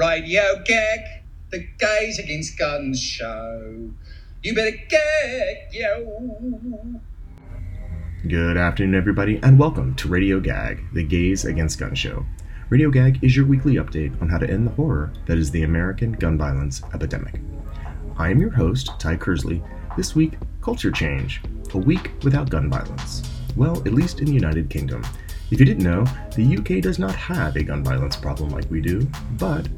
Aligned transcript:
Radio 0.00 0.40
Gag, 0.64 1.00
the 1.50 1.62
Gays 1.78 2.18
Against 2.18 2.58
Guns 2.58 2.98
show. 2.98 3.90
You 4.42 4.54
better 4.54 4.74
gag, 4.88 5.56
yo. 5.72 7.00
Good 8.26 8.56
afternoon, 8.56 8.94
everybody, 8.94 9.38
and 9.42 9.58
welcome 9.58 9.94
to 9.96 10.08
Radio 10.08 10.40
Gag, 10.40 10.82
the 10.94 11.04
Gays 11.04 11.44
Against 11.44 11.78
Gun 11.78 11.94
show. 11.94 12.24
Radio 12.70 12.88
Gag 12.88 13.22
is 13.22 13.36
your 13.36 13.44
weekly 13.44 13.74
update 13.74 14.18
on 14.22 14.30
how 14.30 14.38
to 14.38 14.48
end 14.48 14.66
the 14.66 14.70
horror 14.70 15.12
that 15.26 15.36
is 15.36 15.50
the 15.50 15.64
American 15.64 16.12
gun 16.12 16.38
violence 16.38 16.80
epidemic. 16.94 17.38
I 18.16 18.30
am 18.30 18.40
your 18.40 18.52
host, 18.52 18.98
Ty 18.98 19.16
Kersley. 19.16 19.62
This 19.98 20.14
week, 20.14 20.38
Culture 20.62 20.90
Change, 20.90 21.42
a 21.74 21.78
week 21.78 22.10
without 22.22 22.48
gun 22.48 22.70
violence. 22.70 23.22
Well, 23.54 23.76
at 23.80 23.92
least 23.92 24.20
in 24.20 24.24
the 24.24 24.32
United 24.32 24.70
Kingdom. 24.70 25.04
If 25.50 25.60
you 25.60 25.66
didn't 25.66 25.84
know, 25.84 26.04
the 26.36 26.56
UK 26.56 26.80
does 26.80 26.98
not 26.98 27.14
have 27.16 27.56
a 27.56 27.62
gun 27.62 27.84
violence 27.84 28.16
problem 28.16 28.48
like 28.48 28.70
we 28.70 28.80
do, 28.80 29.06
but 29.36 29.68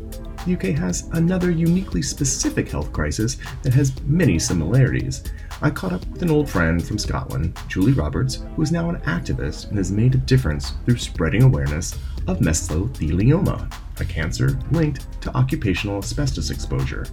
the 0.44 0.54
UK 0.54 0.76
has 0.76 1.08
another 1.12 1.50
uniquely 1.50 2.02
specific 2.02 2.68
health 2.68 2.92
crisis 2.92 3.36
that 3.62 3.74
has 3.74 4.00
many 4.02 4.38
similarities. 4.38 5.22
I 5.60 5.70
caught 5.70 5.92
up 5.92 6.04
with 6.08 6.22
an 6.22 6.30
old 6.30 6.50
friend 6.50 6.84
from 6.84 6.98
Scotland, 6.98 7.56
Julie 7.68 7.92
Roberts, 7.92 8.44
who 8.56 8.62
is 8.62 8.72
now 8.72 8.88
an 8.90 9.00
activist 9.02 9.68
and 9.68 9.78
has 9.78 9.92
made 9.92 10.14
a 10.14 10.18
difference 10.18 10.72
through 10.84 10.98
spreading 10.98 11.42
awareness 11.42 11.94
of 12.26 12.38
mesothelioma, 12.40 13.72
a 14.00 14.04
cancer 14.04 14.58
linked 14.72 15.06
to 15.22 15.36
occupational 15.36 15.98
asbestos 15.98 16.50
exposure. 16.50 17.06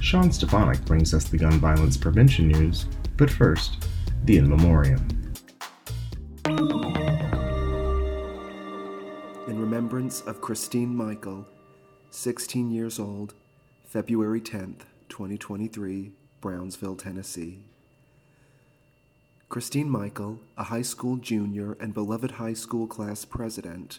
Sean 0.00 0.30
Stefanik 0.30 0.84
brings 0.84 1.12
us 1.12 1.24
the 1.24 1.38
gun 1.38 1.58
violence 1.58 1.96
prevention 1.96 2.46
news, 2.46 2.86
but 3.16 3.30
first, 3.30 3.88
the 4.24 4.36
in 4.38 4.48
memoriam. 4.48 5.08
In 9.48 9.60
remembrance 9.60 10.20
of 10.22 10.40
Christine 10.40 10.94
Michael, 10.94 11.46
16 12.16 12.70
years 12.70 12.98
old, 12.98 13.34
February 13.84 14.40
10th, 14.40 14.86
2023, 15.10 16.12
Brownsville, 16.40 16.96
Tennessee. 16.96 17.58
Christine 19.50 19.90
Michael, 19.90 20.40
a 20.56 20.64
high 20.64 20.80
school 20.80 21.18
junior 21.18 21.76
and 21.78 21.92
beloved 21.92 22.32
high 22.32 22.54
school 22.54 22.86
class 22.86 23.26
president, 23.26 23.98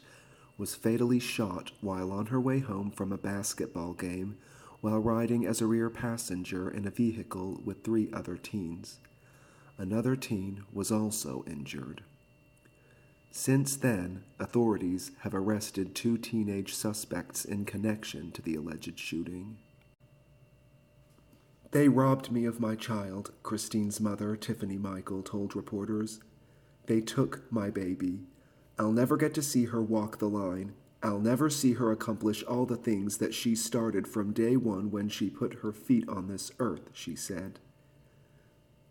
was 0.57 0.73
fatally 0.73 1.19
shot 1.19 1.69
while 1.79 2.11
on 2.11 2.25
her 2.25 2.41
way 2.41 2.57
home 2.57 2.89
from 2.89 3.11
a 3.11 3.19
basketball 3.19 3.93
game 3.93 4.35
while 4.81 4.97
riding 4.97 5.45
as 5.45 5.61
a 5.61 5.67
rear 5.67 5.91
passenger 5.91 6.71
in 6.71 6.87
a 6.87 6.91
vehicle 6.91 7.61
with 7.63 7.83
three 7.83 8.09
other 8.11 8.35
teens. 8.35 8.97
Another 9.77 10.15
teen 10.15 10.63
was 10.73 10.91
also 10.91 11.45
injured. 11.45 12.01
Since 13.39 13.75
then, 13.75 14.23
authorities 14.39 15.11
have 15.19 15.35
arrested 15.35 15.93
two 15.93 16.17
teenage 16.17 16.73
suspects 16.73 17.45
in 17.45 17.65
connection 17.65 18.31
to 18.31 18.41
the 18.41 18.55
alleged 18.55 18.97
shooting. 18.97 19.59
They 21.69 21.87
robbed 21.87 22.31
me 22.31 22.45
of 22.45 22.59
my 22.59 22.73
child, 22.73 23.33
Christine's 23.43 24.01
mother, 24.01 24.35
Tiffany 24.35 24.79
Michael, 24.79 25.21
told 25.21 25.55
reporters. 25.55 26.19
They 26.87 26.99
took 26.99 27.43
my 27.51 27.69
baby. 27.69 28.21
I'll 28.79 28.91
never 28.91 29.15
get 29.15 29.35
to 29.35 29.43
see 29.43 29.65
her 29.65 29.83
walk 29.83 30.17
the 30.17 30.27
line. 30.27 30.73
I'll 31.03 31.19
never 31.19 31.47
see 31.51 31.73
her 31.73 31.91
accomplish 31.91 32.41
all 32.41 32.65
the 32.65 32.75
things 32.75 33.19
that 33.19 33.35
she 33.35 33.55
started 33.55 34.07
from 34.07 34.33
day 34.33 34.57
one 34.57 34.89
when 34.89 35.09
she 35.09 35.29
put 35.29 35.59
her 35.61 35.71
feet 35.71 36.09
on 36.09 36.27
this 36.27 36.51
earth, 36.57 36.89
she 36.91 37.15
said. 37.15 37.59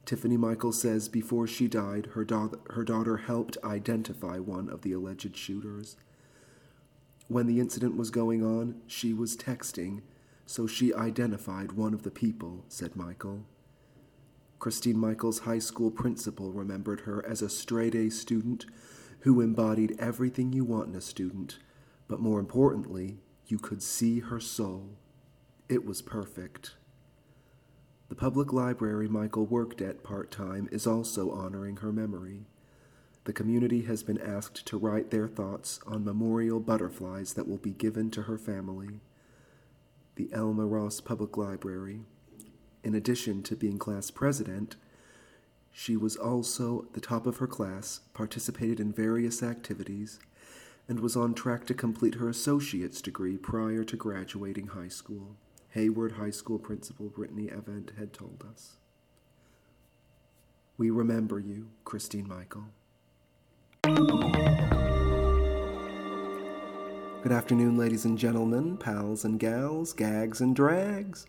Tiffany 0.06 0.36
Michael 0.36 0.72
says 0.72 1.08
before 1.08 1.48
she 1.48 1.66
died, 1.66 2.10
her, 2.14 2.24
da- 2.24 2.50
her 2.70 2.84
daughter 2.84 3.16
helped 3.16 3.58
identify 3.64 4.38
one 4.38 4.68
of 4.68 4.82
the 4.82 4.92
alleged 4.92 5.36
shooters. 5.36 5.96
When 7.26 7.48
the 7.48 7.58
incident 7.58 7.96
was 7.96 8.10
going 8.10 8.44
on, 8.44 8.80
she 8.86 9.12
was 9.12 9.36
texting, 9.36 10.02
so 10.46 10.68
she 10.68 10.94
identified 10.94 11.72
one 11.72 11.92
of 11.92 12.04
the 12.04 12.12
people, 12.12 12.64
said 12.68 12.94
Michael. 12.94 13.46
Christine 14.60 14.96
Michael's 14.96 15.40
high 15.40 15.58
school 15.58 15.90
principal 15.90 16.52
remembered 16.52 17.00
her 17.00 17.27
as 17.27 17.42
a 17.42 17.50
straight 17.50 17.96
A 17.96 18.08
student 18.08 18.64
who 19.20 19.40
embodied 19.40 19.96
everything 19.98 20.52
you 20.52 20.64
want 20.64 20.89
in 20.89 20.95
a 20.95 21.00
student, 21.00 21.58
but 22.06 22.20
more 22.20 22.39
importantly, 22.39 23.18
you 23.48 23.58
could 23.58 23.83
see 23.83 24.20
her 24.20 24.39
soul. 24.39 24.90
It 25.68 25.84
was 25.84 26.00
perfect. 26.00 26.77
The 28.08 28.14
public 28.14 28.52
library 28.52 29.08
Michael 29.08 29.46
worked 29.46 29.80
at 29.80 30.05
part 30.05 30.30
time 30.30 30.68
is 30.70 30.86
also 30.86 31.33
honoring 31.33 31.78
her 31.78 31.92
memory. 31.92 32.46
The 33.24 33.33
community 33.33 33.83
has 33.83 34.05
been 34.05 34.20
asked 34.20 34.64
to 34.67 34.78
write 34.78 35.11
their 35.11 35.27
thoughts 35.27 35.80
on 35.89 36.05
memorial 36.05 36.61
butterflies 36.61 37.33
that 37.33 37.48
will 37.48 37.56
be 37.56 37.72
given 37.72 38.12
to 38.12 38.22
her 38.22 38.39
family. 38.39 39.00
The 40.14 40.28
Elma 40.33 40.64
Ross 40.64 41.00
Public 41.00 41.36
Library. 41.36 42.02
In 42.84 42.95
addition 42.95 43.42
to 43.42 43.56
being 43.56 43.78
class 43.78 44.12
president, 44.12 44.77
she 45.72 45.96
was 45.96 46.14
also 46.14 46.86
the 46.92 47.00
top 47.00 47.27
of 47.27 47.39
her 47.39 47.48
class, 47.48 48.00
participated 48.14 48.78
in 48.78 48.92
various 48.92 49.42
activities, 49.42 50.20
and 50.89 51.00
was 51.00 51.16
on 51.16 51.34
track 51.34 51.66
to 51.66 51.74
complete 51.74 52.14
her 52.14 52.28
associate's 52.28 53.02
degree 53.02 53.36
prior 53.36 53.83
to 53.83 53.96
graduating 53.96 54.68
high 54.68 54.89
school. 54.89 55.36
Haywood 55.77 56.13
High 56.13 56.31
School 56.31 56.59
principal 56.59 57.11
Brittany 57.11 57.48
Event 57.48 57.92
had 57.98 58.14
told 58.14 58.42
us. 58.51 58.79
We 60.79 60.89
remember 60.89 61.39
you, 61.39 61.67
Christine 61.85 62.27
Michael. 62.27 62.64
Good 67.23 67.33
afternoon, 67.33 67.77
ladies 67.77 68.07
and 68.07 68.17
gentlemen, 68.17 68.79
pals 68.79 69.27
and 69.27 69.39
gals, 69.39 69.92
gags 69.92 70.41
and 70.41 70.57
drags. 70.57 71.27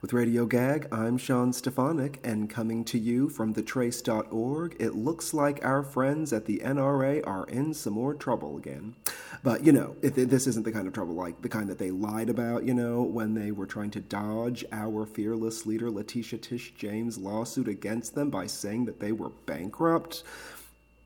With 0.00 0.12
Radio 0.12 0.46
Gag, 0.46 0.86
I'm 0.92 1.18
Sean 1.18 1.52
Stefanik, 1.52 2.20
and 2.22 2.48
coming 2.48 2.84
to 2.84 3.00
you 3.00 3.28
from 3.28 3.52
thetrace.org, 3.52 4.76
it 4.78 4.94
looks 4.94 5.34
like 5.34 5.64
our 5.64 5.82
friends 5.82 6.32
at 6.32 6.44
the 6.44 6.60
NRA 6.64 7.26
are 7.26 7.46
in 7.46 7.74
some 7.74 7.94
more 7.94 8.14
trouble 8.14 8.58
again. 8.58 8.94
But, 9.42 9.64
you 9.64 9.72
know, 9.72 9.96
this 10.00 10.46
isn't 10.46 10.64
the 10.64 10.72
kind 10.72 10.86
of 10.86 10.92
trouble 10.92 11.14
like 11.14 11.42
the 11.42 11.48
kind 11.48 11.68
that 11.68 11.78
they 11.78 11.90
lied 11.90 12.30
about, 12.30 12.64
you 12.64 12.74
know, 12.74 13.02
when 13.02 13.34
they 13.34 13.50
were 13.52 13.66
trying 13.66 13.90
to 13.92 14.00
dodge 14.00 14.64
our 14.72 15.06
fearless 15.06 15.66
leader, 15.66 15.90
Letitia 15.90 16.38
Tish 16.38 16.72
James' 16.76 17.18
lawsuit 17.18 17.68
against 17.68 18.14
them 18.14 18.30
by 18.30 18.46
saying 18.46 18.86
that 18.86 19.00
they 19.00 19.12
were 19.12 19.30
bankrupt. 19.46 20.24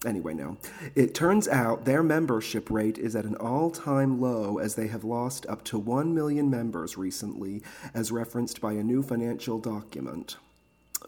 Anyway, 0.05 0.35
no. 0.35 0.57
It 0.97 1.15
turns 1.15 1.47
out 1.47 1.85
their 1.85 2.03
membership 2.03 2.71
rate 2.71 2.99
is 2.99 3.15
at 3.15 3.25
an 3.25 3.37
all 3.37 3.71
time 3.71 4.21
low 4.21 4.59
as 4.59 4.75
they 4.75 4.89
have 4.89 5.05
lost 5.05 5.47
up 5.47 5.63
to 5.67 5.79
1 5.79 6.13
million 6.13 6.51
members 6.51 6.97
recently, 6.97 7.63
as 7.95 8.11
referenced 8.11 8.61
by 8.61 8.73
a 8.73 8.83
new 8.83 9.03
financial 9.03 9.61
document. 9.61 10.37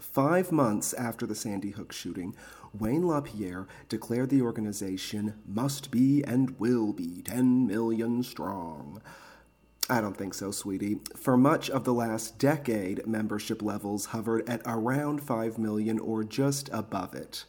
Five 0.00 0.52
months 0.52 0.92
after 0.92 1.26
the 1.26 1.34
Sandy 1.34 1.70
Hook 1.70 1.92
shooting, 1.92 2.34
Wayne 2.72 3.06
LaPierre 3.06 3.66
declared 3.88 4.30
the 4.30 4.42
organization 4.42 5.34
must 5.46 5.90
be 5.90 6.22
and 6.24 6.58
will 6.58 6.92
be 6.92 7.22
10 7.22 7.66
million 7.66 8.22
strong. 8.22 9.00
I 9.88 10.00
don't 10.00 10.16
think 10.16 10.34
so, 10.34 10.50
sweetie. 10.50 11.00
For 11.16 11.36
much 11.36 11.68
of 11.68 11.84
the 11.84 11.92
last 11.92 12.38
decade, 12.38 13.06
membership 13.06 13.62
levels 13.62 14.06
hovered 14.06 14.48
at 14.48 14.62
around 14.64 15.22
5 15.22 15.58
million 15.58 15.98
or 15.98 16.24
just 16.24 16.68
above 16.72 17.14
it 17.14 17.44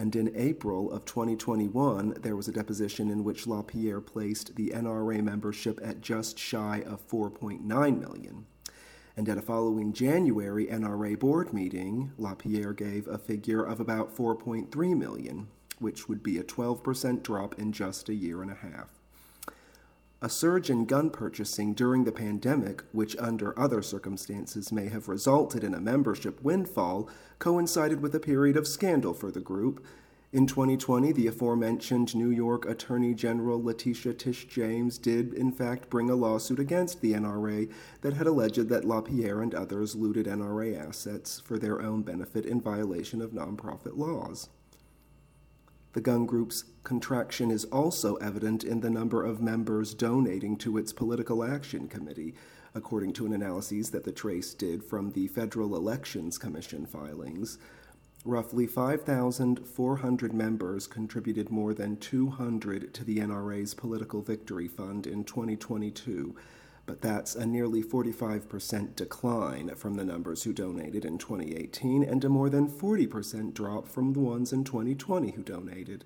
and 0.00 0.16
in 0.16 0.32
April 0.34 0.90
of 0.90 1.04
2021, 1.04 2.16
there 2.22 2.34
was 2.34 2.48
a 2.48 2.52
deposition 2.52 3.10
in 3.10 3.22
which 3.22 3.46
LaPierre 3.46 4.00
placed 4.00 4.56
the 4.56 4.70
NRA 4.70 5.22
membership 5.22 5.78
at 5.84 6.00
just 6.00 6.38
shy 6.38 6.82
of 6.86 7.06
4.9 7.06 7.60
million. 8.00 8.46
And 9.20 9.28
at 9.28 9.36
a 9.36 9.42
following 9.42 9.92
January 9.92 10.64
NRA 10.64 11.18
board 11.18 11.52
meeting, 11.52 12.10
LaPierre 12.16 12.72
gave 12.72 13.06
a 13.06 13.18
figure 13.18 13.62
of 13.62 13.78
about 13.78 14.16
4.3 14.16 14.96
million, 14.96 15.48
which 15.78 16.08
would 16.08 16.22
be 16.22 16.38
a 16.38 16.42
12% 16.42 17.22
drop 17.22 17.58
in 17.58 17.70
just 17.70 18.08
a 18.08 18.14
year 18.14 18.40
and 18.40 18.50
a 18.50 18.54
half. 18.54 18.88
A 20.22 20.30
surge 20.30 20.70
in 20.70 20.86
gun 20.86 21.10
purchasing 21.10 21.74
during 21.74 22.04
the 22.04 22.12
pandemic, 22.12 22.82
which 22.92 23.14
under 23.18 23.52
other 23.58 23.82
circumstances 23.82 24.72
may 24.72 24.88
have 24.88 25.06
resulted 25.06 25.64
in 25.64 25.74
a 25.74 25.82
membership 25.82 26.42
windfall, 26.42 27.06
coincided 27.38 28.00
with 28.00 28.14
a 28.14 28.20
period 28.20 28.56
of 28.56 28.66
scandal 28.66 29.12
for 29.12 29.30
the 29.30 29.38
group. 29.38 29.84
In 30.32 30.46
2020, 30.46 31.10
the 31.10 31.26
aforementioned 31.26 32.14
New 32.14 32.30
York 32.30 32.64
Attorney 32.64 33.14
General 33.14 33.60
Letitia 33.60 34.14
Tish 34.14 34.46
James 34.46 34.96
did, 34.96 35.34
in 35.34 35.50
fact, 35.50 35.90
bring 35.90 36.08
a 36.08 36.14
lawsuit 36.14 36.60
against 36.60 37.00
the 37.00 37.14
NRA 37.14 37.68
that 38.02 38.12
had 38.12 38.28
alleged 38.28 38.68
that 38.68 38.84
LaPierre 38.84 39.42
and 39.42 39.52
others 39.52 39.96
looted 39.96 40.26
NRA 40.26 40.78
assets 40.78 41.40
for 41.40 41.58
their 41.58 41.82
own 41.82 42.02
benefit 42.02 42.46
in 42.46 42.60
violation 42.60 43.20
of 43.20 43.32
nonprofit 43.32 43.96
laws. 43.96 44.50
The 45.94 46.00
gun 46.00 46.26
group's 46.26 46.62
contraction 46.84 47.50
is 47.50 47.64
also 47.64 48.14
evident 48.16 48.62
in 48.62 48.82
the 48.82 48.90
number 48.90 49.24
of 49.24 49.42
members 49.42 49.94
donating 49.94 50.56
to 50.58 50.78
its 50.78 50.92
political 50.92 51.42
action 51.42 51.88
committee, 51.88 52.36
according 52.72 53.14
to 53.14 53.26
an 53.26 53.32
analysis 53.32 53.88
that 53.88 54.04
the 54.04 54.12
Trace 54.12 54.54
did 54.54 54.84
from 54.84 55.10
the 55.10 55.26
Federal 55.26 55.74
Elections 55.74 56.38
Commission 56.38 56.86
filings. 56.86 57.58
Roughly 58.26 58.66
5,400 58.66 60.34
members 60.34 60.86
contributed 60.86 61.48
more 61.48 61.72
than 61.72 61.96
200 61.96 62.92
to 62.92 63.02
the 63.02 63.16
NRA's 63.16 63.72
Political 63.72 64.20
Victory 64.20 64.68
Fund 64.68 65.06
in 65.06 65.24
2022, 65.24 66.36
but 66.84 67.00
that's 67.00 67.34
a 67.34 67.46
nearly 67.46 67.82
45% 67.82 68.94
decline 68.94 69.74
from 69.74 69.94
the 69.94 70.04
numbers 70.04 70.42
who 70.42 70.52
donated 70.52 71.06
in 71.06 71.16
2018 71.16 72.02
and 72.02 72.22
a 72.22 72.28
more 72.28 72.50
than 72.50 72.68
40% 72.68 73.54
drop 73.54 73.88
from 73.88 74.12
the 74.12 74.20
ones 74.20 74.52
in 74.52 74.64
2020 74.64 75.30
who 75.30 75.42
donated. 75.42 76.04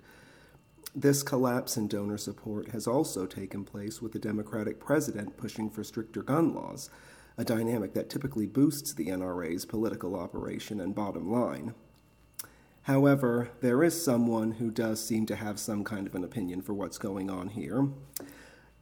This 0.95 1.25
collapse 1.25 1.77
in 1.77 1.89
donor 1.89 2.19
support 2.19 2.69
has 2.69 2.87
also 2.87 3.27
taken 3.27 3.65
place 3.65 4.01
with 4.01 4.13
the 4.13 4.21
Democratic 4.21 4.79
president 4.79 5.37
pushing 5.37 5.69
for 5.69 5.83
stricter 5.83 6.23
gun 6.23 6.55
laws, 6.55 6.91
a 7.37 7.43
dynamic 7.43 7.93
that 7.95 8.09
typically 8.09 8.47
boosts 8.47 8.95
the 8.95 9.09
NRA's 9.09 9.65
political 9.65 10.15
operation 10.15 10.79
and 10.79 10.95
bottom 10.95 11.29
line. 11.29 11.75
However, 12.85 13.49
there 13.63 13.83
is 13.83 14.05
someone 14.05 14.53
who 14.53 14.71
does 14.71 15.03
seem 15.03 15.25
to 15.27 15.37
have 15.37 15.59
some 15.59 15.85
kind 15.85 16.07
of 16.07 16.15
an 16.15 16.23
opinion 16.23 16.61
for 16.61 16.75
what's 16.75 16.99
going 16.99 17.31
on 17.31 17.49
here. 17.49 17.89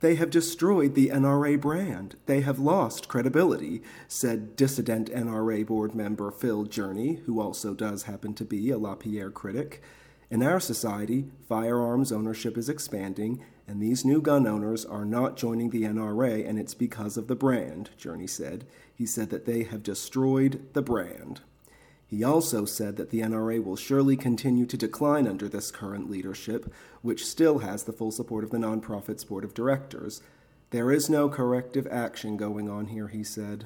They 0.00 0.16
have 0.16 0.31
destroyed 0.31 0.96
the 0.96 1.10
NRA 1.10 1.60
brand. 1.60 2.16
They 2.26 2.40
have 2.40 2.58
lost 2.58 3.06
credibility, 3.06 3.81
said 4.08 4.56
dissident 4.56 5.08
NRA 5.08 5.64
board 5.64 5.94
member 5.94 6.32
Phil 6.32 6.64
Journey, 6.64 7.20
who 7.26 7.40
also 7.40 7.75
does 7.75 8.02
happen 8.02 8.34
to 8.34 8.44
be 8.44 8.70
a 8.70 8.78
LaPierre 8.78 9.31
critic. 9.31 9.81
In 10.32 10.43
our 10.43 10.58
society, 10.58 11.26
firearms 11.48 12.10
ownership 12.10 12.58
is 12.58 12.69
expanding, 12.69 13.40
and 13.69 13.81
these 13.81 14.05
new 14.05 14.20
gun 14.20 14.48
owners 14.48 14.84
are 14.84 15.05
not 15.05 15.37
joining 15.37 15.70
the 15.70 15.84
NRA, 15.84 16.44
and 16.44 16.58
it's 16.58 16.75
because 16.75 17.16
of 17.16 17.28
the 17.28 17.37
brand, 17.37 17.90
Journey 17.96 18.26
said. 18.26 18.66
He 18.93 19.06
said 19.06 19.31
that 19.31 19.46
they 19.46 19.62
have 19.62 19.84
destroyed 19.84 20.66
the 20.72 20.82
brand. 20.82 21.43
He 22.12 22.22
also 22.22 22.66
said 22.66 22.96
that 22.96 23.08
the 23.08 23.22
NRA 23.22 23.64
will 23.64 23.74
surely 23.74 24.18
continue 24.18 24.66
to 24.66 24.76
decline 24.76 25.26
under 25.26 25.48
this 25.48 25.70
current 25.70 26.10
leadership, 26.10 26.70
which 27.00 27.24
still 27.24 27.60
has 27.60 27.84
the 27.84 27.92
full 27.94 28.10
support 28.10 28.44
of 28.44 28.50
the 28.50 28.58
nonprofit's 28.58 29.24
board 29.24 29.44
of 29.44 29.54
directors. 29.54 30.20
There 30.72 30.92
is 30.92 31.08
no 31.08 31.30
corrective 31.30 31.86
action 31.90 32.36
going 32.36 32.68
on 32.68 32.88
here, 32.88 33.08
he 33.08 33.24
said. 33.24 33.64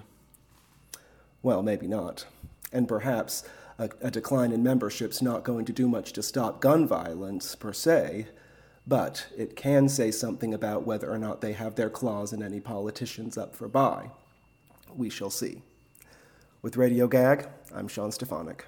Well, 1.43 1.61
maybe 1.61 1.89
not. 1.89 2.27
And 2.73 2.87
perhaps 2.87 3.43
a, 3.81 3.91
a 4.01 4.13
decline 4.13 4.53
in 4.53 4.63
membership's 4.63 5.21
not 5.21 5.43
going 5.43 5.65
to 5.65 5.73
do 5.73 5.89
much 5.89 6.13
to 6.13 6.23
stop 6.23 6.61
gun 6.61 6.87
violence 6.87 7.57
per 7.57 7.73
se, 7.73 8.29
but 8.87 9.27
it 9.37 9.57
can 9.57 9.89
say 9.89 10.13
something 10.13 10.55
about 10.55 10.87
whether 10.87 11.11
or 11.11 11.19
not 11.19 11.41
they 11.41 11.55
have 11.55 11.75
their 11.75 11.91
claws 11.91 12.33
in 12.33 12.45
any 12.45 12.61
politicians 12.61 13.37
up 13.37 13.57
for 13.57 13.67
buy. 13.67 14.13
We 14.95 15.11
shall 15.11 15.31
see. 15.31 15.63
With 16.63 16.77
Radio 16.77 17.07
Gag, 17.07 17.49
I'm 17.75 17.89
Sean 17.89 18.11
Stefanik. 18.13 18.67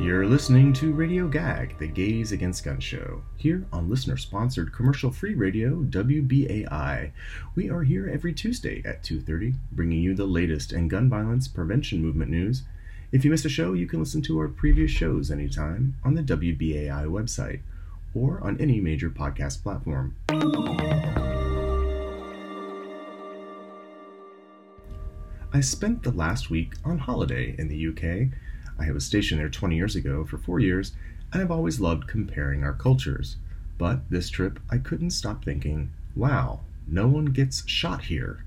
You're 0.00 0.26
listening 0.26 0.72
to 0.74 0.92
Radio 0.92 1.26
Gag, 1.26 1.76
the 1.78 1.88
Gays 1.88 2.30
Against 2.30 2.64
Gun 2.64 2.78
show, 2.78 3.22
here 3.36 3.66
on 3.72 3.90
listener 3.90 4.16
sponsored 4.16 4.72
commercial 4.72 5.10
free 5.10 5.34
radio 5.34 5.82
WBAI. 5.82 7.10
We 7.56 7.68
are 7.68 7.82
here 7.82 8.08
every 8.08 8.32
Tuesday 8.32 8.80
at 8.84 9.02
2:30 9.02 9.54
bringing 9.72 10.00
you 10.00 10.14
the 10.14 10.26
latest 10.26 10.72
in 10.72 10.88
gun 10.88 11.08
violence 11.08 11.48
prevention 11.48 12.00
movement 12.00 12.30
news. 12.30 12.62
If 13.10 13.24
you 13.24 13.30
missed 13.30 13.44
a 13.44 13.48
show, 13.48 13.72
you 13.72 13.86
can 13.86 13.98
listen 13.98 14.22
to 14.22 14.38
our 14.38 14.48
previous 14.48 14.90
shows 14.90 15.30
anytime 15.30 15.94
on 16.04 16.14
the 16.14 16.22
WBAI 16.22 17.06
website 17.06 17.60
or 18.14 18.40
on 18.40 18.60
any 18.60 18.80
major 18.80 19.10
podcast 19.10 19.62
platform. 19.62 20.14
I 25.52 25.60
spent 25.60 26.02
the 26.02 26.10
last 26.10 26.50
week 26.50 26.74
on 26.84 26.98
holiday 26.98 27.54
in 27.58 27.68
the 27.68 27.88
UK 27.88 28.38
I 28.80 28.92
was 28.92 29.04
stationed 29.04 29.40
there 29.40 29.48
20 29.48 29.74
years 29.74 29.96
ago 29.96 30.24
for 30.24 30.38
four 30.38 30.60
years, 30.60 30.92
and 31.32 31.42
I've 31.42 31.50
always 31.50 31.80
loved 31.80 32.06
comparing 32.06 32.62
our 32.62 32.72
cultures. 32.72 33.36
But 33.76 34.08
this 34.08 34.30
trip, 34.30 34.60
I 34.70 34.78
couldn't 34.78 35.10
stop 35.10 35.44
thinking, 35.44 35.90
wow, 36.14 36.60
no 36.86 37.08
one 37.08 37.26
gets 37.26 37.68
shot 37.68 38.04
here. 38.04 38.44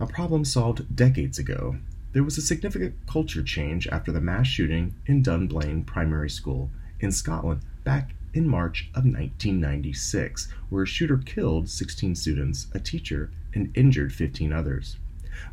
A 0.00 0.06
problem 0.06 0.44
solved 0.44 0.96
decades 0.96 1.38
ago. 1.38 1.76
There 2.12 2.24
was 2.24 2.36
a 2.38 2.42
significant 2.42 2.94
culture 3.06 3.42
change 3.42 3.86
after 3.88 4.10
the 4.10 4.20
mass 4.20 4.48
shooting 4.48 4.94
in 5.06 5.22
Dunblane 5.22 5.84
Primary 5.84 6.30
School 6.30 6.70
in 6.98 7.12
Scotland 7.12 7.60
back 7.84 8.14
in 8.34 8.48
March 8.48 8.88
of 8.94 9.04
1996, 9.04 10.48
where 10.70 10.82
a 10.82 10.86
shooter 10.86 11.18
killed 11.18 11.68
16 11.68 12.16
students, 12.16 12.66
a 12.74 12.80
teacher, 12.80 13.30
and 13.54 13.70
injured 13.76 14.12
15 14.12 14.52
others. 14.52 14.96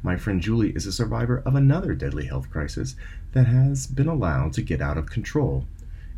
My 0.03 0.17
friend 0.17 0.41
Julie 0.41 0.71
is 0.71 0.85
a 0.85 0.91
survivor 0.91 1.41
of 1.45 1.55
another 1.55 1.93
deadly 1.93 2.25
health 2.25 2.49
crisis 2.49 2.95
that 3.33 3.45
has 3.47 3.87
been 3.87 4.07
allowed 4.07 4.53
to 4.53 4.61
get 4.61 4.81
out 4.81 4.97
of 4.97 5.09
control, 5.09 5.65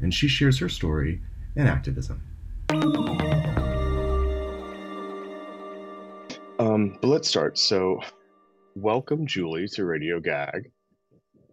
and 0.01 0.13
she 0.13 0.27
shares 0.27 0.57
her 0.59 0.69
story 0.69 1.21
and 1.55 1.67
activism. 1.67 2.21
Um, 6.59 6.97
but 7.01 7.07
let's 7.07 7.27
start. 7.27 7.57
So, 7.57 7.99
welcome, 8.75 9.25
Julie, 9.25 9.67
to 9.69 9.85
Radio 9.85 10.19
Gag. 10.19 10.71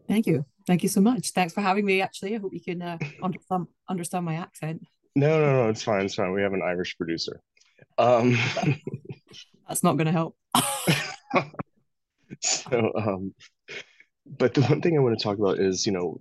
Thank 0.06 0.26
you. 0.26 0.44
Thank 0.66 0.82
you 0.82 0.88
so 0.88 1.00
much. 1.00 1.30
Thanks 1.30 1.54
for 1.54 1.62
having 1.62 1.86
me. 1.86 2.02
Actually, 2.02 2.34
I 2.34 2.38
hope 2.38 2.52
you 2.52 2.60
can 2.60 2.82
uh, 2.82 2.98
understand 3.22 3.68
understand 3.88 4.24
my 4.26 4.34
accent. 4.34 4.86
No, 5.16 5.40
no, 5.40 5.64
no. 5.64 5.68
It's 5.70 5.82
fine. 5.82 6.04
It's 6.04 6.14
fine. 6.14 6.32
We 6.32 6.42
have 6.42 6.52
an 6.52 6.62
Irish 6.62 6.96
producer. 6.96 7.40
Um, 7.96 8.36
That's 9.68 9.82
not 9.82 9.96
going 9.96 10.06
to 10.06 10.12
help. 10.12 10.36
so, 12.40 12.92
um, 12.96 13.34
but 14.26 14.54
the 14.54 14.62
one 14.62 14.80
thing 14.80 14.96
I 14.96 15.00
want 15.00 15.18
to 15.18 15.22
talk 15.22 15.38
about 15.38 15.58
is, 15.58 15.86
you 15.86 15.92
know, 15.92 16.20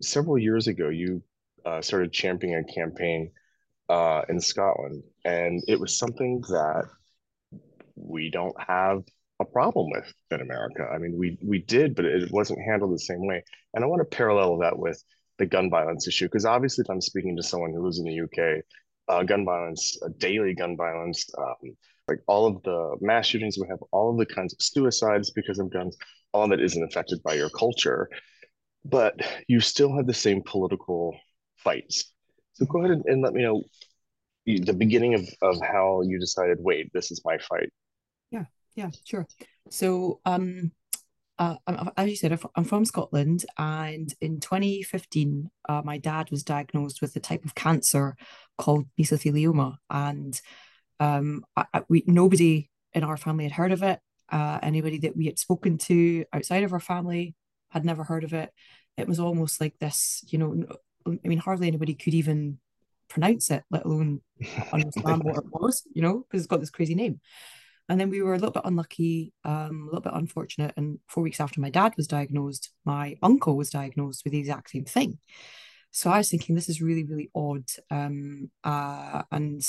several 0.00 0.38
years 0.38 0.66
ago, 0.68 0.88
you 0.88 1.22
uh, 1.64 1.80
started 1.82 2.12
championing 2.12 2.64
a 2.68 2.72
campaign 2.72 3.30
uh, 3.88 4.22
in 4.28 4.40
Scotland, 4.40 5.02
and 5.24 5.62
it 5.68 5.80
was 5.80 5.98
something 5.98 6.40
that 6.48 6.84
we 7.96 8.30
don't 8.30 8.56
have 8.60 9.02
a 9.40 9.44
problem 9.44 9.90
with 9.90 10.12
in 10.30 10.40
America. 10.40 10.88
I 10.92 10.98
mean, 10.98 11.16
we 11.18 11.38
we 11.42 11.58
did, 11.60 11.94
but 11.94 12.04
it 12.04 12.30
wasn't 12.30 12.60
handled 12.66 12.92
the 12.94 12.98
same 12.98 13.26
way. 13.26 13.42
And 13.74 13.84
I 13.84 13.86
want 13.86 14.00
to 14.00 14.16
parallel 14.16 14.58
that 14.58 14.78
with 14.78 15.02
the 15.38 15.46
gun 15.46 15.70
violence 15.70 16.06
issue 16.06 16.26
because 16.26 16.44
obviously, 16.44 16.82
if 16.82 16.90
I'm 16.90 17.00
speaking 17.00 17.36
to 17.36 17.42
someone 17.42 17.72
who 17.72 17.82
lives 17.82 17.98
in 17.98 18.04
the 18.04 18.12
UK, 18.12 18.62
uh, 19.08 19.22
gun 19.24 19.44
violence, 19.44 19.98
uh, 20.04 20.08
daily 20.18 20.54
gun 20.54 20.76
violence, 20.76 21.26
um, 21.38 21.76
like 22.08 22.18
all 22.26 22.46
of 22.46 22.62
the 22.62 22.96
mass 23.00 23.26
shootings 23.26 23.58
we 23.58 23.68
have, 23.68 23.78
all 23.92 24.10
of 24.10 24.18
the 24.18 24.34
kinds 24.34 24.52
of 24.52 24.60
suicides 24.60 25.30
because 25.30 25.58
of 25.58 25.72
guns, 25.72 25.96
all 26.32 26.44
of 26.44 26.52
it 26.52 26.62
isn't 26.62 26.82
affected 26.82 27.22
by 27.22 27.34
your 27.34 27.50
culture, 27.50 28.08
but 28.84 29.20
you 29.48 29.60
still 29.60 29.94
have 29.96 30.06
the 30.06 30.14
same 30.14 30.42
political 30.44 31.16
fights. 31.58 32.12
So 32.54 32.66
go 32.66 32.80
ahead 32.80 32.90
and, 32.90 33.04
and 33.06 33.22
let 33.22 33.32
me 33.32 33.42
know 33.42 33.62
the 34.46 34.72
beginning 34.72 35.14
of, 35.14 35.26
of 35.42 35.60
how 35.62 36.02
you 36.02 36.18
decided, 36.18 36.58
wait, 36.60 36.90
this 36.92 37.10
is 37.10 37.22
my 37.24 37.38
fight. 37.38 37.70
Yeah, 38.30 38.44
yeah, 38.74 38.90
sure. 39.04 39.26
So, 39.70 40.20
um, 40.24 40.72
uh, 41.38 41.56
as 41.96 42.08
you 42.08 42.16
said, 42.16 42.38
I'm 42.54 42.64
from 42.64 42.84
Scotland, 42.84 43.44
and 43.58 44.12
in 44.20 44.38
2015, 44.38 45.50
uh, 45.68 45.82
my 45.84 45.98
dad 45.98 46.30
was 46.30 46.44
diagnosed 46.44 47.00
with 47.00 47.16
a 47.16 47.20
type 47.20 47.44
of 47.44 47.54
cancer 47.54 48.16
called 48.58 48.86
mesothelioma, 49.00 49.76
and 49.90 50.40
um, 51.02 51.44
I, 51.56 51.82
we 51.88 52.04
nobody 52.06 52.70
in 52.92 53.02
our 53.02 53.16
family 53.16 53.44
had 53.44 53.52
heard 53.52 53.72
of 53.72 53.82
it. 53.82 53.98
Uh, 54.30 54.60
anybody 54.62 54.98
that 55.00 55.16
we 55.16 55.26
had 55.26 55.38
spoken 55.38 55.76
to 55.76 56.24
outside 56.32 56.62
of 56.62 56.72
our 56.72 56.80
family 56.80 57.34
had 57.70 57.84
never 57.84 58.04
heard 58.04 58.22
of 58.22 58.32
it. 58.32 58.50
It 58.96 59.08
was 59.08 59.18
almost 59.18 59.60
like 59.60 59.78
this, 59.80 60.24
you 60.28 60.38
know. 60.38 60.64
I 61.04 61.26
mean, 61.26 61.38
hardly 61.38 61.66
anybody 61.66 61.94
could 61.94 62.14
even 62.14 62.58
pronounce 63.08 63.50
it, 63.50 63.64
let 63.70 63.84
alone 63.84 64.20
understand 64.72 65.24
what 65.24 65.38
it 65.38 65.44
was, 65.50 65.82
you 65.92 66.02
know, 66.02 66.20
because 66.20 66.42
it's 66.42 66.46
got 66.46 66.60
this 66.60 66.70
crazy 66.70 66.94
name. 66.94 67.20
And 67.88 67.98
then 67.98 68.08
we 68.08 68.22
were 68.22 68.34
a 68.34 68.38
little 68.38 68.52
bit 68.52 68.62
unlucky, 68.64 69.32
um, 69.44 69.82
a 69.82 69.84
little 69.86 70.00
bit 70.00 70.12
unfortunate. 70.14 70.72
And 70.76 71.00
four 71.08 71.24
weeks 71.24 71.40
after 71.40 71.60
my 71.60 71.70
dad 71.70 71.94
was 71.96 72.06
diagnosed, 72.06 72.70
my 72.84 73.16
uncle 73.22 73.56
was 73.56 73.70
diagnosed 73.70 74.22
with 74.22 74.32
the 74.32 74.38
exact 74.38 74.70
same 74.70 74.84
thing. 74.84 75.18
So 75.90 76.10
I 76.10 76.18
was 76.18 76.30
thinking, 76.30 76.54
this 76.54 76.68
is 76.68 76.80
really, 76.80 77.02
really 77.02 77.30
odd. 77.34 77.64
Um, 77.90 78.50
uh, 78.62 79.22
and 79.32 79.62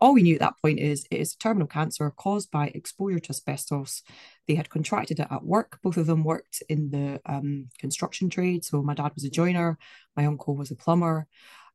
all 0.00 0.14
we 0.14 0.22
knew 0.22 0.34
at 0.34 0.40
that 0.40 0.58
point 0.62 0.78
is 0.78 1.06
it 1.10 1.20
is 1.20 1.34
terminal 1.34 1.68
cancer 1.68 2.10
caused 2.10 2.50
by 2.50 2.68
exposure 2.68 3.20
to 3.20 3.30
asbestos. 3.30 4.02
They 4.48 4.54
had 4.54 4.70
contracted 4.70 5.20
it 5.20 5.28
at 5.30 5.44
work. 5.44 5.78
Both 5.82 5.96
of 5.96 6.06
them 6.06 6.24
worked 6.24 6.62
in 6.68 6.90
the 6.90 7.20
um, 7.26 7.68
construction 7.78 8.30
trade. 8.30 8.64
So 8.64 8.82
my 8.82 8.94
dad 8.94 9.12
was 9.14 9.24
a 9.24 9.30
joiner, 9.30 9.78
my 10.16 10.24
uncle 10.26 10.56
was 10.56 10.70
a 10.70 10.76
plumber. 10.76 11.26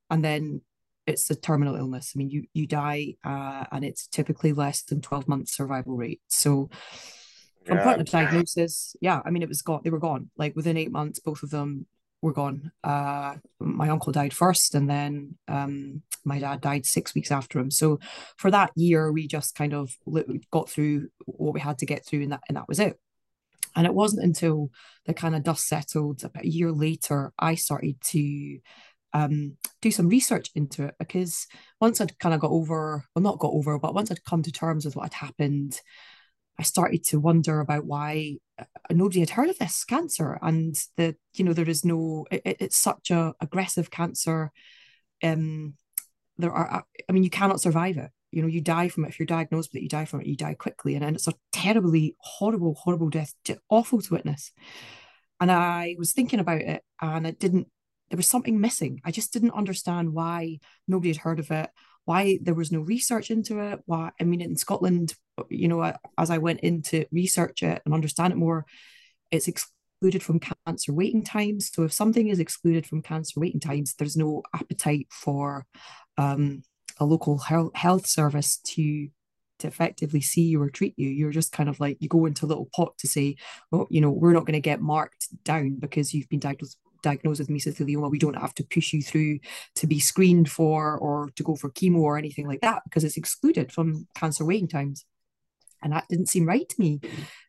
And 0.09 0.23
then 0.23 0.61
it's 1.07 1.29
a 1.29 1.35
terminal 1.35 1.75
illness. 1.75 2.13
I 2.15 2.17
mean, 2.17 2.29
you 2.29 2.45
you 2.53 2.67
die, 2.67 3.15
uh, 3.23 3.65
and 3.71 3.85
it's 3.85 4.07
typically 4.07 4.53
less 4.53 4.83
than 4.83 5.01
twelve 5.01 5.27
months 5.27 5.55
survival 5.55 5.95
rate. 5.95 6.21
So, 6.27 6.69
from 7.65 7.77
yeah. 7.77 7.83
point 7.83 8.01
of 8.01 8.07
diagnosis, 8.07 8.95
yeah, 9.01 9.21
I 9.23 9.29
mean, 9.29 9.43
it 9.43 9.49
was 9.49 9.61
gone. 9.61 9.81
They 9.83 9.89
were 9.89 9.99
gone. 9.99 10.29
Like 10.37 10.55
within 10.55 10.77
eight 10.77 10.91
months, 10.91 11.19
both 11.19 11.43
of 11.43 11.51
them 11.51 11.85
were 12.25 12.33
gone. 12.33 12.71
Uh, 12.83 13.35
my 13.59 13.89
uncle 13.89 14.11
died 14.11 14.33
first, 14.33 14.75
and 14.75 14.89
then 14.89 15.35
um, 15.47 16.01
my 16.25 16.39
dad 16.39 16.61
died 16.61 16.85
six 16.85 17.15
weeks 17.15 17.31
after 17.31 17.59
him. 17.59 17.71
So 17.71 17.99
for 18.37 18.51
that 18.51 18.71
year, 18.75 19.11
we 19.11 19.27
just 19.27 19.55
kind 19.55 19.73
of 19.73 19.95
got 20.51 20.69
through 20.69 21.09
what 21.25 21.53
we 21.53 21.59
had 21.59 21.77
to 21.79 21.85
get 21.85 22.05
through, 22.05 22.23
and 22.23 22.31
that 22.33 22.41
and 22.49 22.57
that 22.57 22.67
was 22.67 22.79
it. 22.79 22.99
And 23.75 23.85
it 23.85 23.93
wasn't 23.93 24.23
until 24.23 24.71
the 25.05 25.13
kind 25.13 25.35
of 25.35 25.43
dust 25.43 25.67
settled 25.67 26.23
about 26.23 26.45
a 26.45 26.49
year 26.49 26.71
later, 26.71 27.33
I 27.37 27.55
started 27.55 28.01
to 28.05 28.59
um, 29.13 29.57
do 29.81 29.91
some 29.91 30.09
research 30.09 30.49
into 30.55 30.83
it 30.83 30.95
because 30.97 31.47
once 31.79 32.01
I'd 32.01 32.17
kind 32.19 32.33
of 32.33 32.41
got 32.41 32.51
over, 32.51 33.03
well, 33.13 33.23
not 33.23 33.39
got 33.39 33.51
over, 33.53 33.77
but 33.79 33.93
once 33.93 34.11
I'd 34.11 34.23
come 34.23 34.43
to 34.43 34.51
terms 34.51 34.85
with 34.85 34.95
what 34.95 35.13
had 35.13 35.25
happened, 35.25 35.79
I 36.57 36.63
started 36.63 37.03
to 37.05 37.19
wonder 37.19 37.59
about 37.59 37.85
why 37.85 38.37
nobody 38.91 39.19
had 39.19 39.31
heard 39.31 39.49
of 39.49 39.57
this 39.57 39.83
cancer 39.83 40.37
and 40.41 40.75
that 40.97 41.15
you 41.33 41.43
know 41.43 41.53
there 41.53 41.69
is 41.69 41.83
no 41.83 42.25
it, 42.31 42.41
it's 42.45 42.77
such 42.77 43.11
a 43.11 43.33
aggressive 43.41 43.91
cancer 43.91 44.51
um 45.23 45.73
there 46.37 46.51
are 46.51 46.85
i 47.09 47.11
mean 47.11 47.23
you 47.23 47.29
cannot 47.29 47.61
survive 47.61 47.97
it. 47.97 48.11
You 48.31 48.41
know 48.41 48.47
you 48.49 48.59
die 48.59 48.89
from 48.89 49.05
it. 49.05 49.09
If 49.09 49.19
you're 49.19 49.25
diagnosed 49.25 49.73
it 49.75 49.81
you 49.81 49.89
die 49.89 50.05
from 50.05 50.21
it 50.21 50.27
you 50.27 50.35
die 50.35 50.55
quickly 50.55 50.95
and, 50.95 51.03
and 51.03 51.15
it's 51.15 51.27
a 51.27 51.33
terribly 51.51 52.15
horrible 52.19 52.73
horrible 52.75 53.09
death 53.09 53.33
awful 53.69 54.01
to 54.01 54.13
witness. 54.13 54.51
And 55.39 55.51
i 55.51 55.95
was 55.97 56.13
thinking 56.13 56.39
about 56.39 56.61
it 56.61 56.83
and 57.01 57.27
it 57.27 57.39
didn't 57.39 57.67
there 58.09 58.17
was 58.17 58.27
something 58.27 58.61
missing. 58.61 59.01
I 59.03 59.11
just 59.11 59.33
didn't 59.33 59.51
understand 59.51 60.13
why 60.13 60.59
nobody 60.87 61.09
had 61.09 61.17
heard 61.17 61.39
of 61.39 61.49
it 61.49 61.69
why 62.05 62.39
there 62.41 62.53
was 62.53 62.71
no 62.71 62.79
research 62.79 63.29
into 63.29 63.59
it 63.59 63.79
why 63.85 64.11
i 64.19 64.23
mean 64.23 64.41
in 64.41 64.55
scotland 64.55 65.13
you 65.49 65.67
know 65.67 65.93
as 66.17 66.29
i 66.29 66.37
went 66.37 66.59
in 66.61 66.81
to 66.81 67.05
research 67.11 67.63
it 67.63 67.81
and 67.85 67.93
understand 67.93 68.31
it 68.31 68.37
more 68.37 68.65
it's 69.31 69.47
excluded 69.47 70.23
from 70.23 70.39
cancer 70.39 70.93
waiting 70.93 71.23
times. 71.23 71.71
So 71.73 71.83
if 71.83 71.93
something 71.93 72.27
is 72.27 72.39
excluded 72.39 72.85
from 72.85 73.01
cancer 73.01 73.39
waiting 73.39 73.59
times 73.59 73.95
there's 73.95 74.17
no 74.17 74.43
appetite 74.53 75.07
for 75.09 75.65
um, 76.17 76.63
a 76.99 77.05
local 77.05 77.37
health 77.37 78.07
service 78.07 78.57
to 78.57 79.09
to 79.59 79.67
effectively 79.67 80.19
see 80.19 80.41
you 80.41 80.61
or 80.61 80.69
treat 80.69 80.93
you. 80.97 81.09
You're 81.09 81.31
just 81.31 81.53
kind 81.53 81.69
of 81.69 81.79
like 81.79 81.97
you 82.01 82.09
go 82.09 82.25
into 82.25 82.45
a 82.45 82.47
little 82.47 82.69
pot 82.75 82.97
to 82.99 83.07
say 83.07 83.37
well 83.71 83.87
you 83.89 84.01
know 84.01 84.11
we're 84.11 84.33
not 84.33 84.45
going 84.45 84.53
to 84.53 84.59
get 84.59 84.81
marked 84.81 85.27
down 85.43 85.75
because 85.79 86.13
you've 86.13 86.29
been 86.29 86.39
diagnosed 86.39 86.77
diagnosed 87.05 87.39
with 87.39 87.49
mesothelioma, 87.49 88.11
we 88.11 88.19
don't 88.19 88.41
have 88.45 88.53
to 88.55 88.63
push 88.63 88.91
you 88.91 89.01
through 89.01 89.39
to 89.75 89.87
be 89.87 89.99
screened 89.99 90.49
for 90.49 90.97
or 90.97 91.29
to 91.35 91.43
go 91.43 91.55
for 91.55 91.69
chemo 91.69 91.99
or 91.99 92.17
anything 92.17 92.47
like 92.47 92.61
that 92.61 92.83
because 92.83 93.03
it's 93.03 93.15
excluded 93.15 93.71
from 93.71 94.07
cancer 94.15 94.43
waiting 94.43 94.67
times. 94.67 95.05
And 95.81 95.93
that 95.93 96.07
didn't 96.09 96.29
seem 96.29 96.45
right 96.45 96.67
to 96.67 96.75
me. 96.79 96.99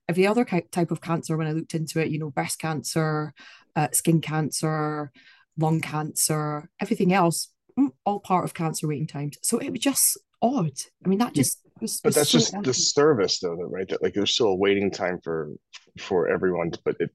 Every 0.08 0.26
other 0.26 0.44
type 0.44 0.90
of 0.90 1.00
cancer, 1.00 1.36
when 1.36 1.46
I 1.46 1.52
looked 1.52 1.75
into 1.75 2.00
it, 2.00 2.10
you 2.10 2.18
know, 2.18 2.30
breast 2.30 2.58
cancer, 2.58 3.32
uh, 3.75 3.88
skin 3.92 4.20
cancer, 4.20 5.10
lung 5.56 5.80
cancer, 5.80 6.68
everything 6.78 7.12
else, 7.12 7.48
mm, 7.78 7.90
all 8.04 8.20
part 8.20 8.44
of 8.44 8.54
cancer 8.54 8.86
waiting 8.86 9.06
times. 9.06 9.38
So 9.42 9.58
it 9.58 9.70
was 9.70 9.80
just 9.80 10.18
odd. 10.42 10.78
I 11.04 11.08
mean, 11.08 11.18
that 11.18 11.32
just 11.32 11.60
was, 11.80 12.00
but 12.00 12.08
was 12.08 12.14
that's 12.16 12.30
so 12.30 12.38
just 12.38 12.54
odd. 12.54 12.64
the 12.64 12.75
service 12.75 13.38
though 13.40 13.54
right 13.54 13.88
that 13.88 14.02
like 14.02 14.14
there's 14.14 14.32
still 14.32 14.48
a 14.48 14.54
waiting 14.54 14.90
time 14.90 15.20
for 15.22 15.52
for 15.98 16.28
everyone 16.28 16.72
but 16.84 16.96
it 17.00 17.10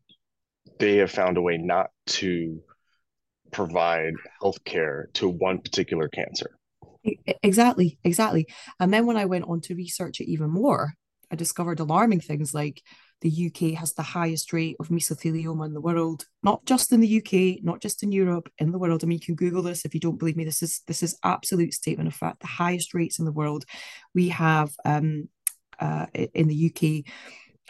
they 0.80 0.98
have 0.98 1.12
found 1.12 1.38
a 1.38 1.41
way 1.41 1.58
not 1.58 1.91
to 2.08 2.62
provide 3.51 4.13
health 4.41 4.63
care 4.63 5.10
to 5.13 5.27
one 5.27 5.60
particular 5.60 6.08
cancer. 6.08 6.51
Exactly, 7.44 7.98
exactly. 8.03 8.48
And 8.80 8.94
then 8.94 9.06
when 9.06 9.18
I 9.18 9.25
went 9.25 9.46
on 9.46 9.62
to 9.62 9.75
research 9.75 10.20
it 10.20 10.30
even 10.30 10.50
more, 10.50 10.94
I 11.32 11.36
discovered 11.36 11.80
alarming 11.80 12.20
things 12.20 12.53
like 12.53 12.82
the 13.22 13.48
UK 13.48 13.77
has 13.77 13.94
the 13.94 14.01
highest 14.01 14.51
rate 14.51 14.75
of 14.80 14.89
mesothelioma 14.89 15.65
in 15.65 15.74
the 15.74 15.82
world, 15.82 16.25
not 16.44 16.65
just 16.65 16.91
in 16.91 17.00
the 17.00 17.18
UK, 17.18 17.63
not 17.63 17.80
just 17.80 18.03
in 18.03 18.12
Europe, 18.12 18.50
in 18.58 18.72
the 18.72 18.80
world. 18.80 19.03
I 19.03 19.08
mean, 19.08 19.20
you 19.20 19.25
can 19.25 19.36
Google 19.36 19.62
this 19.62 19.86
if 19.86 19.94
you 19.94 20.00
don't 20.00 20.18
believe 20.18 20.36
me. 20.36 20.44
This 20.44 20.62
is 20.62 20.82
this 20.88 21.03
is 21.03 21.18
absolute 21.24 21.74
statement 21.74 22.08
of 22.08 22.15
fact. 22.15 22.41
The 22.41 22.48
highest 22.48 22.94
rates 22.94 23.20
in 23.20 23.25
the 23.25 23.32
world. 23.32 23.63
We 24.13 24.30
have 24.30 24.72
um, 24.86 25.30
uh, 25.80 26.08
in 26.13 26.48
the 26.48 26.72
UK 26.72 27.12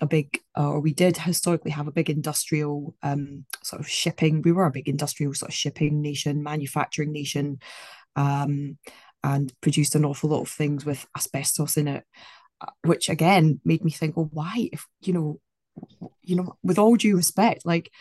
a 0.02 0.08
big, 0.08 0.42
or 0.56 0.80
we 0.80 0.94
did 0.94 1.16
historically 1.16 1.72
have 1.72 1.88
a 1.88 1.92
big 1.92 2.10
industrial 2.10 2.96
um, 3.04 3.46
sort 3.64 3.80
of 3.80 3.88
shipping. 3.88 4.42
We 4.42 4.52
were 4.52 4.66
a 4.66 4.72
big 4.72 4.90
industrial 4.90 5.36
sort 5.36 5.50
of 5.50 5.56
shipping 5.56 6.02
nation, 6.02 6.44
manufacturing 6.44 7.12
nation, 7.12 7.60
um, 8.16 8.78
and 9.24 9.54
produced 9.62 9.94
an 9.94 10.04
awful 10.04 10.32
lot 10.32 10.42
of 10.42 10.50
things 10.50 10.84
with 10.84 11.06
asbestos 11.16 11.78
in 11.78 11.88
it, 11.88 12.04
uh, 12.60 12.72
which 12.84 13.10
again 13.10 13.62
made 13.64 13.86
me 13.86 13.92
think, 13.92 14.18
well, 14.18 14.30
why? 14.34 14.70
If 14.74 14.88
you 15.02 15.14
know, 15.14 15.40
you 16.24 16.36
know, 16.36 16.58
with 16.64 16.80
all 16.80 16.96
due 16.96 17.16
respect, 17.16 17.64
like 17.64 17.92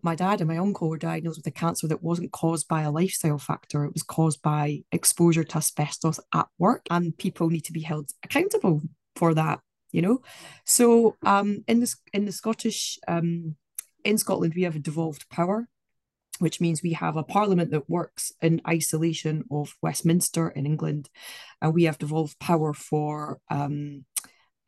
my 0.00 0.14
dad 0.14 0.40
and 0.40 0.48
my 0.48 0.56
uncle 0.56 0.88
were 0.88 0.96
diagnosed 0.96 1.38
with 1.38 1.46
a 1.46 1.50
cancer 1.50 1.88
that 1.88 2.02
wasn't 2.02 2.32
caused 2.32 2.68
by 2.68 2.82
a 2.82 2.90
lifestyle 2.90 3.38
factor. 3.38 3.84
It 3.84 3.92
was 3.92 4.02
caused 4.02 4.40
by 4.40 4.82
exposure 4.92 5.44
to 5.44 5.58
asbestos 5.58 6.20
at 6.32 6.46
work, 6.58 6.86
and 6.90 7.16
people 7.18 7.50
need 7.50 7.64
to 7.64 7.72
be 7.72 7.82
held 7.82 8.10
accountable 8.24 8.80
for 9.14 9.34
that 9.34 9.60
you 9.92 10.02
know? 10.02 10.20
So 10.64 11.16
um 11.24 11.64
in 11.66 11.80
this 11.80 11.96
in 12.12 12.24
the 12.24 12.32
scottish 12.32 12.98
um 13.08 13.56
in 14.04 14.18
scotland 14.18 14.54
we 14.54 14.62
have 14.62 14.76
a 14.76 14.80
devolved 14.80 15.28
power 15.28 15.68
which 16.38 16.60
means 16.60 16.82
we 16.82 16.92
have 16.92 17.16
a 17.16 17.24
parliament 17.24 17.72
that 17.72 17.90
works 17.90 18.32
in 18.40 18.60
isolation 18.66 19.42
of 19.50 19.74
westminster 19.82 20.48
in 20.50 20.66
england 20.66 21.10
and 21.60 21.74
we 21.74 21.84
have 21.84 21.98
devolved 21.98 22.38
power 22.38 22.72
for 22.72 23.40
um 23.50 24.04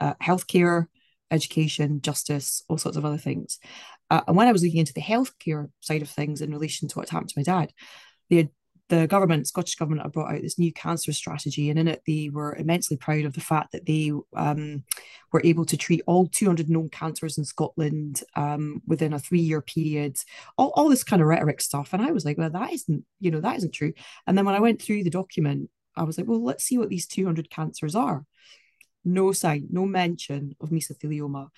uh, 0.01 0.15
healthcare 0.23 0.87
education 1.31 2.01
justice 2.01 2.65
all 2.69 2.79
sorts 2.79 2.97
of 2.97 3.05
other 3.05 3.19
things. 3.19 3.59
Uh, 4.11 4.23
and 4.27 4.37
when 4.37 4.49
i 4.49 4.53
was 4.53 4.63
looking 4.63 4.81
into 4.81 4.93
the 4.95 5.01
healthcare 5.01 5.69
side 5.81 6.03
of 6.03 6.09
things 6.09 6.41
in 6.41 6.51
relation 6.51 6.89
to 6.89 6.99
what 6.99 7.09
happened 7.09 7.29
to 7.29 7.39
my 7.39 7.45
dad 7.45 7.73
had 8.31 8.51
the 8.91 9.07
government, 9.07 9.49
Scottish 9.49 9.77
government, 9.77 10.03
have 10.03 10.13
brought 10.13 10.35
out 10.35 10.43
this 10.43 10.59
new 10.59 10.73
cancer 10.73 11.13
strategy, 11.13 11.71
and 11.71 11.79
in 11.79 11.89
it 11.89 12.03
they 12.07 12.29
were 12.31 12.55
immensely 12.57 12.97
proud 12.97 13.25
of 13.25 13.33
the 13.33 13.41
fact 13.41 13.73
that 13.73 13.87
they 13.87 14.13
um, 14.37 14.85
were 15.33 15.41
able 15.45 15.65
to 15.65 15.77
treat 15.77 16.03
all 16.07 16.27
200 16.27 16.69
known 16.69 16.91
cancers 16.91 17.39
in 17.39 17.45
Scotland 17.45 18.23
um, 18.37 18.83
within 18.87 19.15
a 19.15 19.19
three-year 19.19 19.63
period. 19.63 20.19
All, 20.59 20.73
all 20.77 20.91
this 20.91 21.05
kind 21.05 21.23
of 21.23 21.29
rhetoric 21.29 21.63
stuff, 21.63 21.95
and 21.95 22.03
I 22.03 22.11
was 22.11 22.25
like, 22.25 22.37
well, 22.37 22.51
that 22.51 22.73
isn't, 22.73 23.05
you 23.21 23.31
know, 23.31 23.41
that 23.41 23.57
isn't 23.57 23.73
true. 23.73 23.95
And 24.27 24.37
then 24.37 24.45
when 24.45 24.55
I 24.55 24.61
went 24.61 24.83
through 24.83 25.05
the 25.05 25.11
document, 25.11 25.71
I 25.97 26.03
was 26.03 26.19
like, 26.19 26.27
well, 26.27 26.45
let's 26.45 26.65
see 26.65 26.77
what 26.77 26.91
these 26.91 27.07
200 27.07 27.49
cancers 27.49 27.95
are 27.95 28.27
no 29.05 29.33
sign, 29.33 29.67
no 29.71 29.87
mention 29.87 30.55
of 30.61 30.71
mesothelioma 30.71 31.49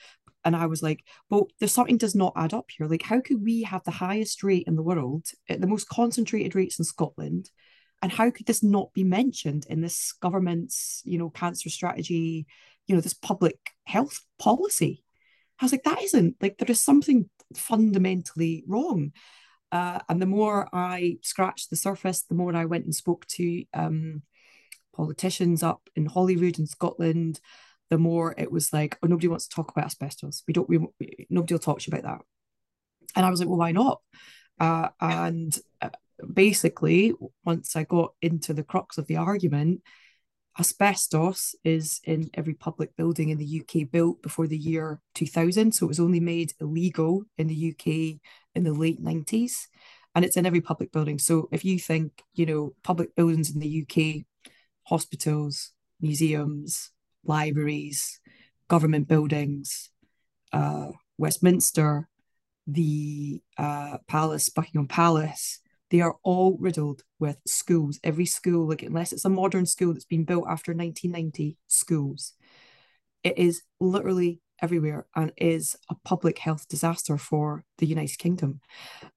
and 0.45 0.57
I 0.57 0.67
was 0.67 0.83
like, 0.83 1.05
well, 1.31 1.49
there's 1.59 1.73
something 1.73 1.97
does 1.97 2.15
not 2.15 2.33
add 2.37 2.55
up 2.55 2.71
here. 2.77 2.87
Like, 2.87 3.03
how 3.03 3.21
could 3.21 3.43
we 3.43 3.63
have 3.63 3.85
the 3.85 3.91
highest 3.91 4.43
rate 4.43 4.65
in 4.67 4.77
the 4.77 4.83
world, 4.83 5.27
eh, 5.49 5.57
the 5.59 5.67
most 5.67 5.89
concentrated 5.89 6.55
rates 6.55 6.79
in 6.79 6.85
Scotland, 6.85 7.51
and 8.03 8.11
how 8.11 8.31
could 8.31 8.47
this 8.47 8.63
not 8.63 8.93
be 8.93 9.05
mentioned 9.05 9.67
in 9.71 9.81
this 9.81 10.13
government's, 10.21 11.03
you 11.05 11.19
know, 11.19 11.31
cancer 11.31 11.71
strategy, 11.71 12.47
you 12.87 12.95
know, 12.95 13.01
this 13.01 13.15
public 13.15 13.59
health 13.85 14.21
policy? 14.39 15.05
I 15.61 15.65
was 15.65 15.73
like, 15.73 15.85
that 15.85 16.03
isn't 16.03 16.37
like 16.41 16.59
there 16.59 16.71
is 16.71 16.81
something 16.81 17.31
fundamentally 17.57 18.65
wrong. 18.67 19.13
Uh, 19.71 20.01
and 20.09 20.21
the 20.21 20.27
more 20.27 20.69
I 20.73 21.19
scratched 21.23 21.71
the 21.71 21.77
surface, 21.77 22.23
the 22.23 22.35
more 22.35 22.55
I 22.55 22.65
went 22.65 22.85
and 22.85 22.95
spoke 22.95 23.27
to 23.29 23.65
um, 23.73 24.23
politicians 24.95 25.63
up 25.63 25.89
in 25.97 26.07
Holyrood 26.07 26.59
in 26.59 26.67
Scotland, 26.67 27.41
the 27.91 27.99
more 27.99 28.35
it 28.39 28.51
was 28.51 28.73
like, 28.73 28.99
oh, 29.03 29.07
nobody 29.07 29.29
wants 29.29 29.47
to 29.49 29.55
talk 29.55 29.71
about 29.71 29.87
asbestos. 29.87 30.43
We 30.47 30.55
don't, 30.55 30.69
we, 30.69 30.79
nobody 31.29 31.55
will 31.55 31.59
talk 31.59 31.81
to 31.81 31.91
you 31.91 31.97
about 31.97 32.11
that. 32.11 32.25
And 33.17 33.27
I 33.27 33.31
was 33.31 33.41
like, 33.41 33.49
well, 33.49 33.59
why 33.59 33.73
not? 33.73 34.01
Uh, 34.59 34.89
and 35.01 35.59
uh, 35.81 35.91
basically, 36.33 37.13
once 37.45 37.77
I 37.77 37.85
got 37.85 38.15
into 38.23 38.55
the 38.55 38.63
crux 38.63 38.99
of 38.99 39.07
the 39.07 39.17
argument, 39.17 39.83
asbestos 40.59 41.55
is 41.65 42.01
in 42.05 42.31
every 42.35 42.55
public 42.55 42.95
building 42.97 43.31
in 43.31 43.39
the 43.39 43.63
UK 43.63 43.91
built 43.91 44.23
before 44.23 44.47
the 44.47 44.59
year 44.59 45.01
2000. 45.15 45.73
So 45.73 45.87
it 45.87 45.89
was 45.89 46.01
only 46.01 46.21
made 46.21 46.53
illegal 46.61 47.25
in 47.39 47.47
the 47.47 47.71
UK 47.71 48.21
in 48.55 48.65
the 48.65 48.73
late 48.73 49.03
90s. 49.03 49.67
And 50.15 50.25
it's 50.25 50.37
in 50.37 50.45
every 50.45 50.61
public 50.61 50.93
building. 50.93 51.19
So 51.19 51.49
if 51.53 51.65
you 51.65 51.79
think, 51.79 52.23
you 52.35 52.45
know, 52.45 52.75
public 52.83 53.15
buildings 53.15 53.51
in 53.51 53.61
the 53.61 53.83
UK, 53.83 54.27
hospitals, 54.85 55.71
museums, 56.01 56.91
libraries, 57.25 58.21
government 58.69 59.09
buildings, 59.09 59.91
uh, 60.53 60.89
Westminster, 61.19 62.09
the 62.67 63.43
uh, 63.59 63.99
Palace, 64.09 64.49
Buckingham 64.49 64.89
Palace, 64.89 65.61
they 65.91 66.01
are 66.01 66.17
all 66.23 66.57
riddled 66.59 67.03
with 67.19 67.37
schools. 67.47 68.01
Every 68.03 68.25
school, 68.25 68.67
like 68.67 68.83
unless 68.83 69.13
it's 69.13 69.27
a 69.27 69.29
modern 69.29 69.67
school 69.67 69.93
that's 69.93 70.07
been 70.07 70.25
built 70.25 70.47
after 70.49 70.73
1990, 70.73 71.59
schools. 71.69 72.33
It 73.23 73.37
is 73.37 73.63
literally 73.79 74.41
everywhere 74.63 75.07
and 75.15 75.33
is 75.37 75.77
a 75.91 75.95
public 76.05 76.39
health 76.39 76.67
disaster 76.69 77.19
for 77.19 77.65
the 77.79 77.87
United 77.87 78.17
Kingdom. 78.19 78.61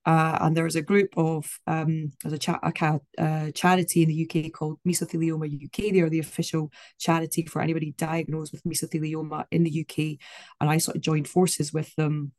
Uh, 0.05 0.39
and 0.41 0.57
there's 0.57 0.75
a 0.75 0.81
group 0.81 1.09
of 1.15 1.59
um, 1.67 2.11
there's 2.21 2.33
a, 2.33 2.39
cha- 2.39 2.59
a 2.63 3.51
charity 3.53 4.03
in 4.03 4.09
the 4.09 4.27
UK 4.29 4.51
called 4.51 4.79
Mesothelioma 4.85 5.65
UK. 5.65 5.93
They 5.93 6.01
are 6.01 6.09
the 6.09 6.19
official 6.19 6.71
charity 6.99 7.45
for 7.45 7.61
anybody 7.61 7.93
diagnosed 7.97 8.51
with 8.51 8.63
mesothelioma 8.63 9.45
in 9.51 9.63
the 9.63 9.81
UK, 9.81 10.19
and 10.59 10.69
I 10.69 10.79
sort 10.79 10.97
of 10.97 11.03
joined 11.03 11.29
forces 11.29 11.71
with 11.71 11.95
them. 11.95 12.31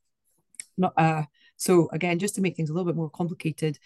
Not 0.76 0.92
uh, 0.96 1.22
so 1.56 1.88
again, 1.92 2.18
just 2.18 2.34
to 2.34 2.40
make 2.40 2.56
things 2.56 2.70
a 2.70 2.72
little 2.72 2.90
bit 2.90 2.96
more 2.96 3.10
complicated. 3.10 3.78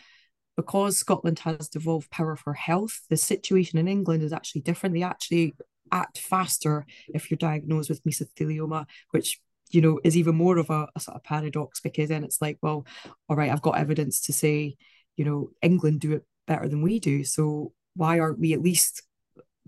Because 0.57 0.99
Scotland 0.99 1.39
has 1.39 1.69
devolved 1.69 2.11
power 2.11 2.37
for 2.37 2.53
health, 2.53 3.01
the 3.09 3.17
situation 3.17 3.79
in 3.79 3.89
England 3.89 4.23
is 4.23 4.33
actually 4.33 4.61
different. 4.61 4.95
They 4.95 5.03
actually 5.03 5.55
act 5.93 6.19
faster 6.19 6.87
if 7.09 7.31
you're 7.31 7.39
diagnosed 7.39 7.89
with 7.89 8.05
mesothelioma, 8.05 8.87
which 9.11 9.41
you 9.71 9.81
know 9.81 10.01
is 10.05 10.17
even 10.17 10.35
more 10.35 10.59
of 10.59 10.71
a, 10.71 10.89
a, 10.97 11.01
sort 11.01 11.17
of 11.17 11.25
paradox 11.25 11.81
because 11.81 12.09
then 12.09 12.25
it's 12.25 12.41
like, 12.41 12.59
well, 12.63 12.87
all 13.29 13.37
right, 13.37 13.51
I've 13.51 13.63
got 13.63 13.79
evidence 13.79 14.21
to 14.23 14.33
say, 14.33 14.77
you 15.17 15.25
know, 15.25 15.51
England 15.63 16.01
do 16.01 16.13
it 16.13 16.25
better 16.47 16.69
than 16.69 16.83
we 16.83 16.99
do. 16.99 17.25
So 17.25 17.73
why 17.95 18.19
aren't 18.19 18.41
we 18.41 18.53
at 18.53 18.63
least 18.63 19.03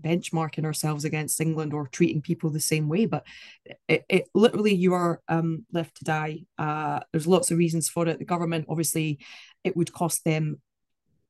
benchmarking 0.03 0.65
ourselves 0.65 1.05
against 1.05 1.39
England 1.39 1.73
or 1.73 1.87
treating 1.87 2.21
people 2.21 2.49
the 2.49 2.59
same 2.59 2.89
way? 2.89 3.05
But 3.05 3.25
it, 3.87 4.03
it 4.09 4.25
literally 4.33 4.73
you 4.73 4.93
are 4.93 5.21
um, 5.27 5.65
left 5.71 5.97
to 5.97 6.03
die. 6.03 6.45
Uh, 6.57 6.99
there's 7.11 7.27
lots 7.27 7.51
of 7.51 7.57
reasons 7.57 7.89
for 7.89 8.07
it. 8.07 8.19
The 8.19 8.25
government 8.25 8.65
obviously 8.69 9.19
it 9.63 9.77
would 9.77 9.93
cost 9.93 10.25
them 10.25 10.61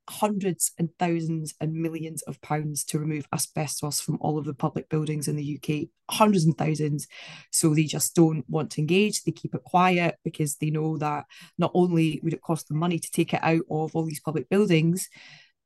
hundreds 0.08 0.72
and 0.78 0.90
thousands 0.98 1.54
and 1.60 1.72
millions 1.72 2.22
of 2.22 2.40
pounds 2.42 2.84
to 2.84 2.98
remove 2.98 3.26
asbestos 3.32 4.00
from 4.00 4.18
all 4.20 4.38
of 4.38 4.44
the 4.44 4.54
public 4.54 4.88
buildings 4.88 5.28
in 5.28 5.36
the 5.36 5.58
UK, 5.58 5.88
hundreds 6.10 6.44
and 6.44 6.56
thousands. 6.56 7.06
So 7.50 7.74
they 7.74 7.84
just 7.84 8.14
don't 8.14 8.48
want 8.48 8.70
to 8.72 8.80
engage. 8.80 9.22
They 9.22 9.32
keep 9.32 9.54
it 9.54 9.64
quiet 9.64 10.16
because 10.24 10.56
they 10.56 10.70
know 10.70 10.98
that 10.98 11.24
not 11.58 11.70
only 11.74 12.20
would 12.22 12.34
it 12.34 12.42
cost 12.42 12.68
them 12.68 12.78
money 12.78 12.98
to 12.98 13.10
take 13.10 13.32
it 13.32 13.40
out 13.42 13.62
of 13.70 13.94
all 13.94 14.04
these 14.04 14.20
public 14.20 14.48
buildings, 14.48 15.08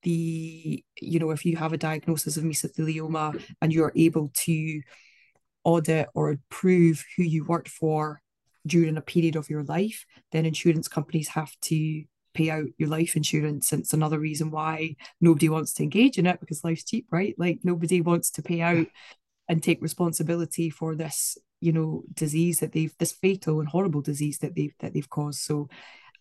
the 0.02 0.84
you 1.00 1.18
know 1.18 1.30
if 1.30 1.44
you 1.44 1.56
have 1.56 1.72
a 1.72 1.78
diagnosis 1.78 2.36
of 2.36 2.44
mesothelioma 2.44 3.42
and 3.60 3.72
you're 3.72 3.92
able 3.96 4.30
to 4.34 4.80
audit 5.64 6.08
or 6.14 6.38
prove 6.50 7.04
who 7.16 7.24
you 7.24 7.44
worked 7.44 7.68
for 7.68 8.20
during 8.66 8.96
a 8.96 9.02
period 9.02 9.34
of 9.34 9.50
your 9.50 9.64
life 9.64 10.06
then 10.30 10.46
insurance 10.46 10.86
companies 10.86 11.28
have 11.28 11.52
to 11.60 12.04
pay 12.38 12.50
out 12.50 12.64
your 12.78 12.88
life 12.88 13.16
insurance. 13.16 13.72
And 13.72 13.82
it's 13.82 13.92
another 13.92 14.18
reason 14.18 14.50
why 14.50 14.96
nobody 15.20 15.48
wants 15.48 15.72
to 15.74 15.82
engage 15.82 16.18
in 16.18 16.26
it 16.26 16.38
because 16.40 16.64
life's 16.64 16.84
cheap, 16.84 17.06
right? 17.10 17.34
Like 17.36 17.58
nobody 17.64 18.00
wants 18.00 18.30
to 18.32 18.42
pay 18.42 18.60
out 18.60 18.86
and 19.48 19.62
take 19.62 19.82
responsibility 19.82 20.70
for 20.70 20.94
this, 20.94 21.36
you 21.60 21.72
know, 21.72 22.04
disease 22.14 22.60
that 22.60 22.72
they've 22.72 22.94
this 22.98 23.12
fatal 23.12 23.60
and 23.60 23.68
horrible 23.68 24.02
disease 24.02 24.38
that 24.38 24.54
they've 24.54 24.74
that 24.78 24.94
they've 24.94 25.10
caused. 25.10 25.40
So 25.40 25.68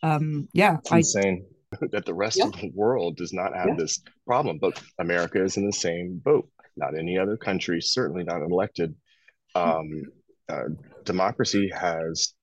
um 0.01 0.47
yeah, 0.53 0.77
it's 0.77 0.91
I, 0.91 0.97
insane 0.97 1.45
that 1.91 2.05
the 2.05 2.13
rest 2.13 2.37
yeah. 2.37 2.45
of 2.45 2.53
the 2.53 2.71
world 2.73 3.17
does 3.17 3.33
not 3.33 3.55
have 3.55 3.69
yeah. 3.69 3.75
this 3.77 4.01
problem. 4.25 4.57
But 4.59 4.81
America 4.99 5.43
is 5.43 5.57
in 5.57 5.65
the 5.65 5.73
same 5.73 6.19
boat. 6.23 6.49
Not 6.75 6.97
any 6.97 7.17
other 7.17 7.37
country, 7.37 7.81
certainly 7.81 8.23
not 8.23 8.41
elected. 8.41 8.95
Um, 9.55 10.03
uh, 10.49 10.69
democracy 11.03 11.71
has 11.73 12.33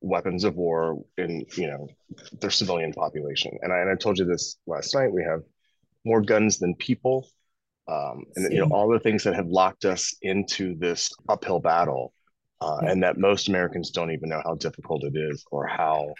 weapons 0.00 0.44
of 0.44 0.54
war 0.54 1.02
in 1.16 1.44
you 1.56 1.66
know 1.66 1.88
their 2.40 2.50
civilian 2.50 2.92
population. 2.92 3.56
And 3.62 3.72
I, 3.72 3.78
and 3.78 3.90
I 3.90 3.94
told 3.94 4.18
you 4.18 4.24
this 4.24 4.56
last 4.66 4.94
night. 4.94 5.12
We 5.12 5.24
have 5.24 5.40
more 6.04 6.20
guns 6.20 6.58
than 6.58 6.74
people, 6.76 7.28
um, 7.88 8.24
and 8.36 8.52
you 8.52 8.60
know 8.60 8.68
all 8.70 8.88
the 8.88 9.00
things 9.00 9.24
that 9.24 9.34
have 9.34 9.48
locked 9.48 9.84
us 9.84 10.14
into 10.22 10.76
this 10.76 11.10
uphill 11.28 11.60
battle, 11.60 12.12
uh, 12.60 12.78
and 12.82 13.02
that 13.02 13.18
most 13.18 13.48
Americans 13.48 13.90
don't 13.90 14.12
even 14.12 14.28
know 14.28 14.42
how 14.44 14.54
difficult 14.54 15.04
it 15.04 15.16
is 15.16 15.44
or 15.50 15.66
how 15.66 16.14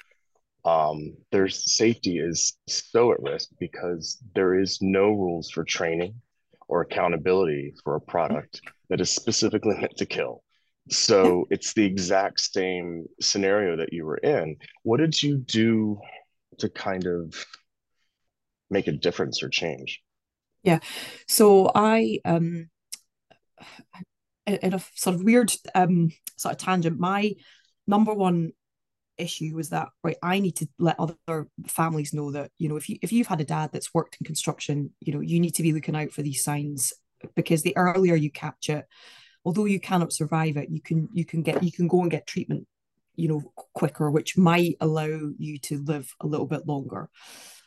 um, 0.64 1.16
their 1.30 1.48
safety 1.48 2.18
is 2.18 2.54
so 2.66 3.12
at 3.12 3.22
risk 3.22 3.48
because 3.58 4.18
there 4.34 4.58
is 4.58 4.78
no 4.82 5.10
rules 5.10 5.50
for 5.50 5.64
training 5.64 6.14
or 6.68 6.82
accountability 6.82 7.74
for 7.82 7.94
a 7.94 8.00
product 8.00 8.60
that 8.90 9.00
is 9.00 9.10
specifically 9.10 9.76
meant 9.78 9.96
to 9.96 10.06
kill. 10.06 10.42
So 10.90 11.46
it's 11.50 11.72
the 11.72 11.84
exact 11.84 12.40
same 12.40 13.06
scenario 13.20 13.76
that 13.76 13.92
you 13.92 14.04
were 14.04 14.18
in. 14.18 14.56
What 14.82 14.98
did 14.98 15.22
you 15.22 15.38
do 15.38 16.00
to 16.58 16.68
kind 16.68 17.06
of 17.06 17.46
make 18.70 18.86
a 18.86 18.92
difference 18.92 19.42
or 19.42 19.48
change? 19.48 20.00
Yeah. 20.62 20.80
So 21.26 21.70
I 21.74 22.20
um 22.24 22.70
in 24.46 24.74
a 24.74 24.80
sort 24.94 25.16
of 25.16 25.22
weird 25.22 25.52
um 25.74 26.10
sort 26.36 26.52
of 26.52 26.58
tangent, 26.58 26.98
my 26.98 27.34
number 27.86 28.14
one 28.14 28.52
issue 29.18 29.52
was 29.54 29.70
that 29.70 29.88
right 30.04 30.16
i 30.22 30.38
need 30.38 30.54
to 30.54 30.68
let 30.78 30.94
other 31.00 31.48
families 31.66 32.14
know 32.14 32.30
that 32.30 32.52
you 32.56 32.68
know 32.68 32.76
if 32.76 32.88
you 32.88 32.96
if 33.02 33.12
you've 33.12 33.26
had 33.26 33.40
a 33.40 33.44
dad 33.44 33.68
that's 33.72 33.92
worked 33.92 34.16
in 34.20 34.24
construction 34.24 34.90
you 35.00 35.12
know 35.12 35.18
you 35.18 35.40
need 35.40 35.54
to 35.54 35.62
be 35.62 35.72
looking 35.72 35.96
out 35.96 36.12
for 36.12 36.22
these 36.22 36.44
signs 36.44 36.92
because 37.34 37.62
the 37.62 37.76
earlier 37.76 38.14
you 38.14 38.30
catch 38.30 38.70
it 38.70 38.86
although 39.44 39.64
you 39.64 39.80
cannot 39.80 40.12
survive 40.12 40.56
it 40.56 40.70
you 40.70 40.80
can 40.80 41.08
you 41.12 41.24
can 41.24 41.42
get 41.42 41.62
you 41.62 41.72
can 41.72 41.88
go 41.88 42.02
and 42.02 42.10
get 42.10 42.26
treatment 42.26 42.66
you 43.16 43.28
know 43.28 43.52
quicker 43.74 44.10
which 44.10 44.36
might 44.36 44.76
allow 44.80 45.32
you 45.38 45.58
to 45.58 45.82
live 45.84 46.14
a 46.20 46.26
little 46.26 46.46
bit 46.46 46.66
longer. 46.66 47.08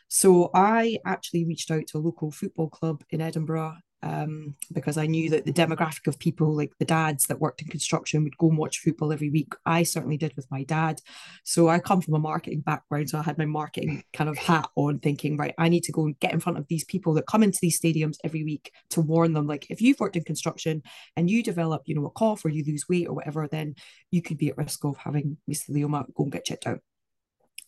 So 0.08 0.50
i 0.54 0.98
actually 1.06 1.46
reached 1.46 1.72
out 1.72 1.88
to 1.88 1.98
a 1.98 2.00
local 2.00 2.32
football 2.32 2.70
club 2.70 3.04
in 3.10 3.22
edinburgh 3.22 3.78
um, 4.04 4.56
because 4.74 4.98
I 4.98 5.06
knew 5.06 5.30
that 5.30 5.46
the 5.46 5.54
demographic 5.54 6.08
of 6.08 6.20
people, 6.20 6.56
like 6.56 6.72
the 6.80 6.86
dads 6.86 7.26
that 7.28 7.40
worked 7.40 7.62
in 7.62 7.68
construction, 7.68 8.24
would 8.24 8.38
go 8.38 8.50
and 8.50 8.58
watch 8.58 8.80
football 8.80 9.14
every 9.14 9.30
week. 9.30 9.54
I 9.66 9.84
certainly 9.84 10.18
did 10.18 10.36
with 10.36 10.50
my 10.50 10.64
dad. 10.64 11.02
So 11.44 11.70
I 11.70 11.80
come 11.80 12.02
from 12.02 12.16
a 12.16 12.20
marketing 12.20 12.62
background. 12.62 13.10
So 13.10 13.20
I 13.20 13.24
had 13.24 13.38
my 13.38 13.46
marketing 13.46 14.04
kind 14.14 14.30
of 14.30 14.38
hat 14.38 14.70
on, 14.76 15.00
thinking, 15.00 15.38
right, 15.38 15.54
I 15.58 15.70
need 15.70 15.84
to 15.84 15.92
go 15.92 16.06
and 16.06 16.20
get 16.20 16.34
in 16.34 16.40
front 16.40 16.58
of 16.58 16.68
these 16.68 16.84
people 16.84 17.14
that 17.16 17.28
come 17.28 17.44
into 17.44 17.60
these 17.62 17.80
stadiums 17.80 18.18
every 18.24 18.44
week 18.44 18.72
to 18.92 19.02
warn 19.02 19.34
them, 19.34 19.48
like, 19.48 19.68
if 19.70 19.82
you've 19.82 20.00
worked 20.00 20.16
in 20.16 20.24
construction 20.24 20.84
and 21.16 21.30
you 21.30 21.44
develop, 21.44 21.84
you 21.86 21.96
know, 21.96 22.06
a 22.06 22.10
cough 22.12 22.44
or 22.46 22.50
you 22.50 22.64
lose 22.66 22.90
weight 22.90 23.08
or 23.08 23.14
whatever, 23.14 23.48
then 23.48 23.76
you 24.12 24.22
could 24.22 24.38
be 24.38 24.50
at 24.50 24.58
risk 24.58 24.84
of 24.84 24.98
having 24.98 25.38
mesothelioma. 25.50 26.06
Go 26.14 26.24
and 26.24 26.32
get 26.32 26.46
checked 26.46 26.68
out. 26.68 26.80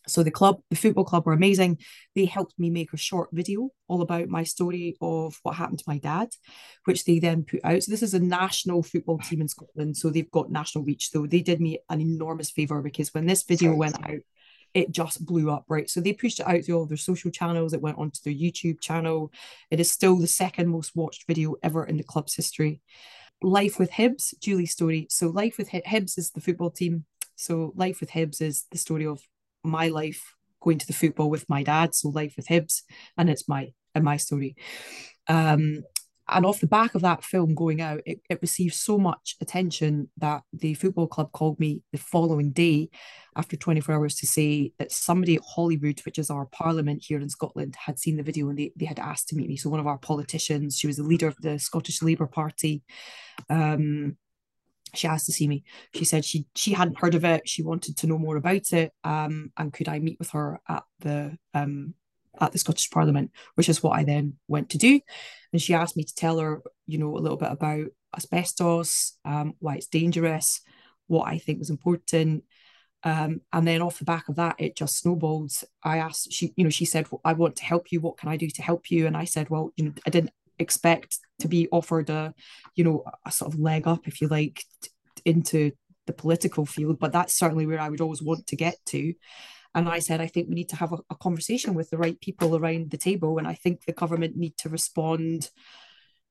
So 0.06 0.22
the 0.22 0.30
club, 0.30 0.60
the 0.70 0.76
football 0.76 1.04
club 1.04 1.26
were 1.26 1.32
amazing. 1.32 1.78
They 2.14 2.26
helped 2.26 2.58
me 2.58 2.70
make 2.70 2.92
a 2.92 2.98
short 2.98 3.30
video 3.32 3.70
all 3.88 4.02
about 4.02 4.28
my 4.28 4.42
story 4.42 4.96
of 5.00 5.38
what 5.42 5.56
happened 5.56 5.78
to 5.78 5.84
my 5.86 5.98
dad, 5.98 6.28
which 6.84 7.04
they 7.04 7.18
then 7.18 7.44
put 7.44 7.60
out. 7.64 7.82
So 7.82 7.90
this 7.90 8.02
is 8.02 8.14
a 8.14 8.20
national 8.20 8.82
football 8.82 9.18
team 9.18 9.40
in 9.40 9.48
Scotland. 9.48 9.96
So 9.96 10.10
they've 10.10 10.30
got 10.30 10.50
national 10.50 10.84
reach. 10.84 11.10
So 11.10 11.26
they 11.26 11.40
did 11.40 11.60
me 11.60 11.78
an 11.88 12.00
enormous 12.00 12.50
favor 12.50 12.82
because 12.82 13.14
when 13.14 13.26
this 13.26 13.42
video 13.42 13.74
went 13.74 13.98
out, 14.04 14.20
it 14.74 14.90
just 14.90 15.24
blew 15.24 15.50
up, 15.50 15.64
right? 15.68 15.88
So 15.88 16.00
they 16.00 16.12
pushed 16.12 16.40
it 16.40 16.48
out 16.48 16.64
to 16.64 16.72
all 16.72 16.86
their 16.86 16.96
social 16.96 17.30
channels. 17.30 17.72
It 17.72 17.80
went 17.80 17.96
onto 17.96 18.18
their 18.24 18.34
YouTube 18.34 18.80
channel. 18.80 19.32
It 19.70 19.80
is 19.80 19.90
still 19.90 20.16
the 20.16 20.26
second 20.26 20.68
most 20.68 20.96
watched 20.96 21.26
video 21.26 21.54
ever 21.62 21.84
in 21.84 21.96
the 21.96 22.02
club's 22.02 22.34
history. 22.34 22.80
Life 23.40 23.78
with 23.78 23.92
Hibs, 23.92 24.34
Julie's 24.40 24.72
story. 24.72 25.06
So 25.10 25.28
Life 25.28 25.58
with 25.58 25.70
Hibs 25.70 26.18
is 26.18 26.32
the 26.32 26.40
football 26.40 26.70
team. 26.70 27.04
So 27.36 27.72
Life 27.76 28.00
with 28.00 28.10
Hibs 28.10 28.42
is 28.42 28.66
the 28.72 28.78
story 28.78 29.06
of 29.06 29.22
my 29.64 29.88
life 29.88 30.34
going 30.60 30.78
to 30.78 30.86
the 30.86 30.92
football 30.92 31.30
with 31.30 31.48
my 31.48 31.62
dad, 31.62 31.94
so 31.94 32.08
life 32.08 32.34
with 32.36 32.46
Hibs, 32.46 32.82
and 33.16 33.28
it's 33.28 33.48
my 33.48 33.72
and 33.94 34.04
my 34.04 34.16
story. 34.16 34.56
Um, 35.28 35.82
and 36.26 36.46
off 36.46 36.60
the 36.60 36.66
back 36.66 36.94
of 36.94 37.02
that 37.02 37.22
film 37.22 37.54
going 37.54 37.82
out, 37.82 38.00
it, 38.06 38.20
it 38.30 38.38
received 38.40 38.74
so 38.74 38.96
much 38.96 39.36
attention 39.42 40.08
that 40.16 40.42
the 40.54 40.72
football 40.74 41.06
club 41.06 41.32
called 41.32 41.60
me 41.60 41.82
the 41.92 41.98
following 41.98 42.50
day 42.50 42.88
after 43.36 43.56
24 43.56 43.94
hours 43.94 44.14
to 44.16 44.26
say 44.26 44.72
that 44.78 44.90
somebody 44.90 45.34
at 45.36 45.42
Holyrood, 45.42 46.00
which 46.06 46.18
is 46.18 46.30
our 46.30 46.46
parliament 46.46 47.04
here 47.06 47.20
in 47.20 47.28
Scotland, 47.28 47.76
had 47.78 47.98
seen 47.98 48.16
the 48.16 48.22
video 48.22 48.48
and 48.48 48.58
they, 48.58 48.72
they 48.74 48.86
had 48.86 48.98
asked 48.98 49.28
to 49.28 49.36
meet 49.36 49.48
me. 49.48 49.56
So 49.56 49.68
one 49.68 49.80
of 49.80 49.86
our 49.86 49.98
politicians, 49.98 50.78
she 50.78 50.86
was 50.86 50.96
the 50.96 51.02
leader 51.02 51.28
of 51.28 51.36
the 51.42 51.58
Scottish 51.58 52.00
Labour 52.00 52.26
Party, 52.26 52.82
um, 53.50 54.16
she 54.94 55.08
asked 55.08 55.26
to 55.26 55.32
see 55.32 55.48
me. 55.48 55.64
She 55.94 56.04
said 56.04 56.24
she 56.24 56.46
she 56.54 56.72
hadn't 56.72 56.98
heard 56.98 57.14
of 57.14 57.24
it. 57.24 57.48
She 57.48 57.62
wanted 57.62 57.96
to 57.98 58.06
know 58.06 58.18
more 58.18 58.36
about 58.36 58.72
it. 58.72 58.92
Um, 59.02 59.52
and 59.56 59.72
could 59.72 59.88
I 59.88 59.98
meet 59.98 60.18
with 60.18 60.30
her 60.30 60.60
at 60.68 60.84
the 61.00 61.36
um 61.52 61.94
at 62.40 62.52
the 62.52 62.58
Scottish 62.58 62.90
Parliament, 62.90 63.30
which 63.54 63.68
is 63.68 63.82
what 63.82 63.98
I 63.98 64.04
then 64.04 64.34
went 64.48 64.70
to 64.70 64.78
do. 64.78 65.00
And 65.52 65.62
she 65.62 65.74
asked 65.74 65.96
me 65.96 66.04
to 66.04 66.14
tell 66.14 66.38
her, 66.38 66.62
you 66.86 66.98
know, 66.98 67.16
a 67.16 67.20
little 67.20 67.36
bit 67.36 67.52
about 67.52 67.86
asbestos, 68.16 69.16
um, 69.24 69.54
why 69.60 69.76
it's 69.76 69.86
dangerous, 69.86 70.60
what 71.06 71.28
I 71.28 71.38
think 71.38 71.58
was 71.58 71.70
important. 71.70 72.44
Um, 73.04 73.42
and 73.52 73.66
then 73.68 73.82
off 73.82 73.98
the 73.98 74.04
back 74.04 74.28
of 74.28 74.36
that, 74.36 74.56
it 74.58 74.76
just 74.76 74.98
snowballed. 74.98 75.52
I 75.82 75.98
asked, 75.98 76.32
she, 76.32 76.52
you 76.56 76.64
know, 76.64 76.70
she 76.70 76.86
said, 76.86 77.06
well, 77.10 77.20
I 77.24 77.34
want 77.34 77.56
to 77.56 77.64
help 77.64 77.92
you. 77.92 78.00
What 78.00 78.16
can 78.16 78.30
I 78.30 78.36
do 78.36 78.48
to 78.48 78.62
help 78.62 78.90
you? 78.90 79.06
And 79.06 79.16
I 79.16 79.24
said, 79.24 79.50
well, 79.50 79.72
you 79.76 79.84
know, 79.84 79.92
I 80.06 80.10
didn't 80.10 80.30
expect 80.58 81.18
to 81.40 81.48
be 81.48 81.68
offered 81.70 82.10
a, 82.10 82.34
you 82.74 82.84
know, 82.84 83.04
a 83.26 83.30
sort 83.30 83.52
of 83.52 83.60
leg 83.60 83.86
up, 83.86 84.06
if 84.06 84.20
you 84.20 84.28
like, 84.28 84.64
t- 84.82 84.90
into 85.24 85.72
the 86.06 86.12
political 86.12 86.66
field. 86.66 86.98
But 86.98 87.12
that's 87.12 87.34
certainly 87.34 87.66
where 87.66 87.80
I 87.80 87.88
would 87.88 88.00
always 88.00 88.22
want 88.22 88.46
to 88.48 88.56
get 88.56 88.76
to. 88.86 89.14
And 89.74 89.88
I 89.88 89.98
said, 89.98 90.20
I 90.20 90.28
think 90.28 90.48
we 90.48 90.54
need 90.54 90.68
to 90.68 90.76
have 90.76 90.92
a, 90.92 90.98
a 91.10 91.16
conversation 91.16 91.74
with 91.74 91.90
the 91.90 91.98
right 91.98 92.20
people 92.20 92.56
around 92.56 92.90
the 92.90 92.96
table. 92.96 93.38
And 93.38 93.48
I 93.48 93.54
think 93.54 93.84
the 93.84 93.92
government 93.92 94.36
need 94.36 94.56
to 94.58 94.68
respond. 94.68 95.50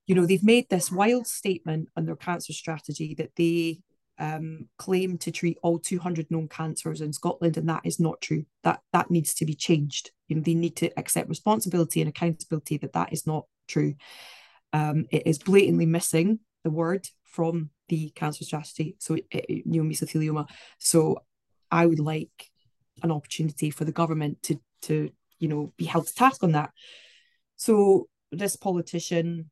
You 0.08 0.16
know, 0.16 0.26
they've 0.26 0.44
made 0.44 0.70
this 0.70 0.92
wild 0.92 1.28
statement 1.28 1.90
on 1.98 2.06
their 2.06 2.16
cancer 2.16 2.54
strategy 2.54 3.16
that 3.16 3.32
they 3.36 3.80
um, 4.20 4.70
claim 4.78 5.18
to 5.20 5.32
treat 5.32 5.58
all 5.64 5.80
200 5.80 6.30
known 6.30 6.48
cancers 6.48 7.02
in 7.02 7.14
Scotland, 7.14 7.58
and 7.58 7.68
that 7.70 7.82
is 7.84 8.00
not 8.00 8.22
true. 8.22 8.46
That 8.64 8.80
that 8.94 9.12
needs 9.12 9.34
to 9.36 9.46
be 9.46 9.56
changed. 9.56 10.12
You 10.28 10.38
know, 10.38 10.42
they 10.42 10.54
need 10.54 10.76
to 10.78 10.98
accept 10.98 11.30
responsibility 11.30 12.02
and 12.02 12.10
accountability 12.10 12.78
that 12.78 12.94
that 12.94 13.12
is 13.12 13.26
not 13.26 13.46
true. 13.68 13.96
Um, 14.72 15.06
it 15.12 15.24
is 15.26 15.40
blatantly 15.40 15.86
missing 15.86 16.40
the 16.64 16.72
word 16.72 17.08
from 17.24 17.70
the 17.90 18.10
cancer 18.16 18.44
strategy. 18.44 18.96
So, 19.00 19.16
it, 19.16 19.26
it, 19.32 19.50
you 19.50 19.84
know, 19.84 19.90
mesothelioma. 19.90 20.48
So, 20.80 21.20
I 21.72 21.86
would 21.86 22.00
like 22.00 22.52
an 23.02 23.12
opportunity 23.12 23.70
for 23.70 23.86
the 23.86 23.92
government 23.92 24.42
to 24.44 24.60
to 24.84 25.10
you 25.40 25.48
know 25.48 25.74
be 25.78 25.86
held 25.86 26.08
to 26.08 26.14
task 26.14 26.44
on 26.44 26.52
that. 26.54 26.72
So, 27.56 28.08
this 28.32 28.56
politician 28.56 29.50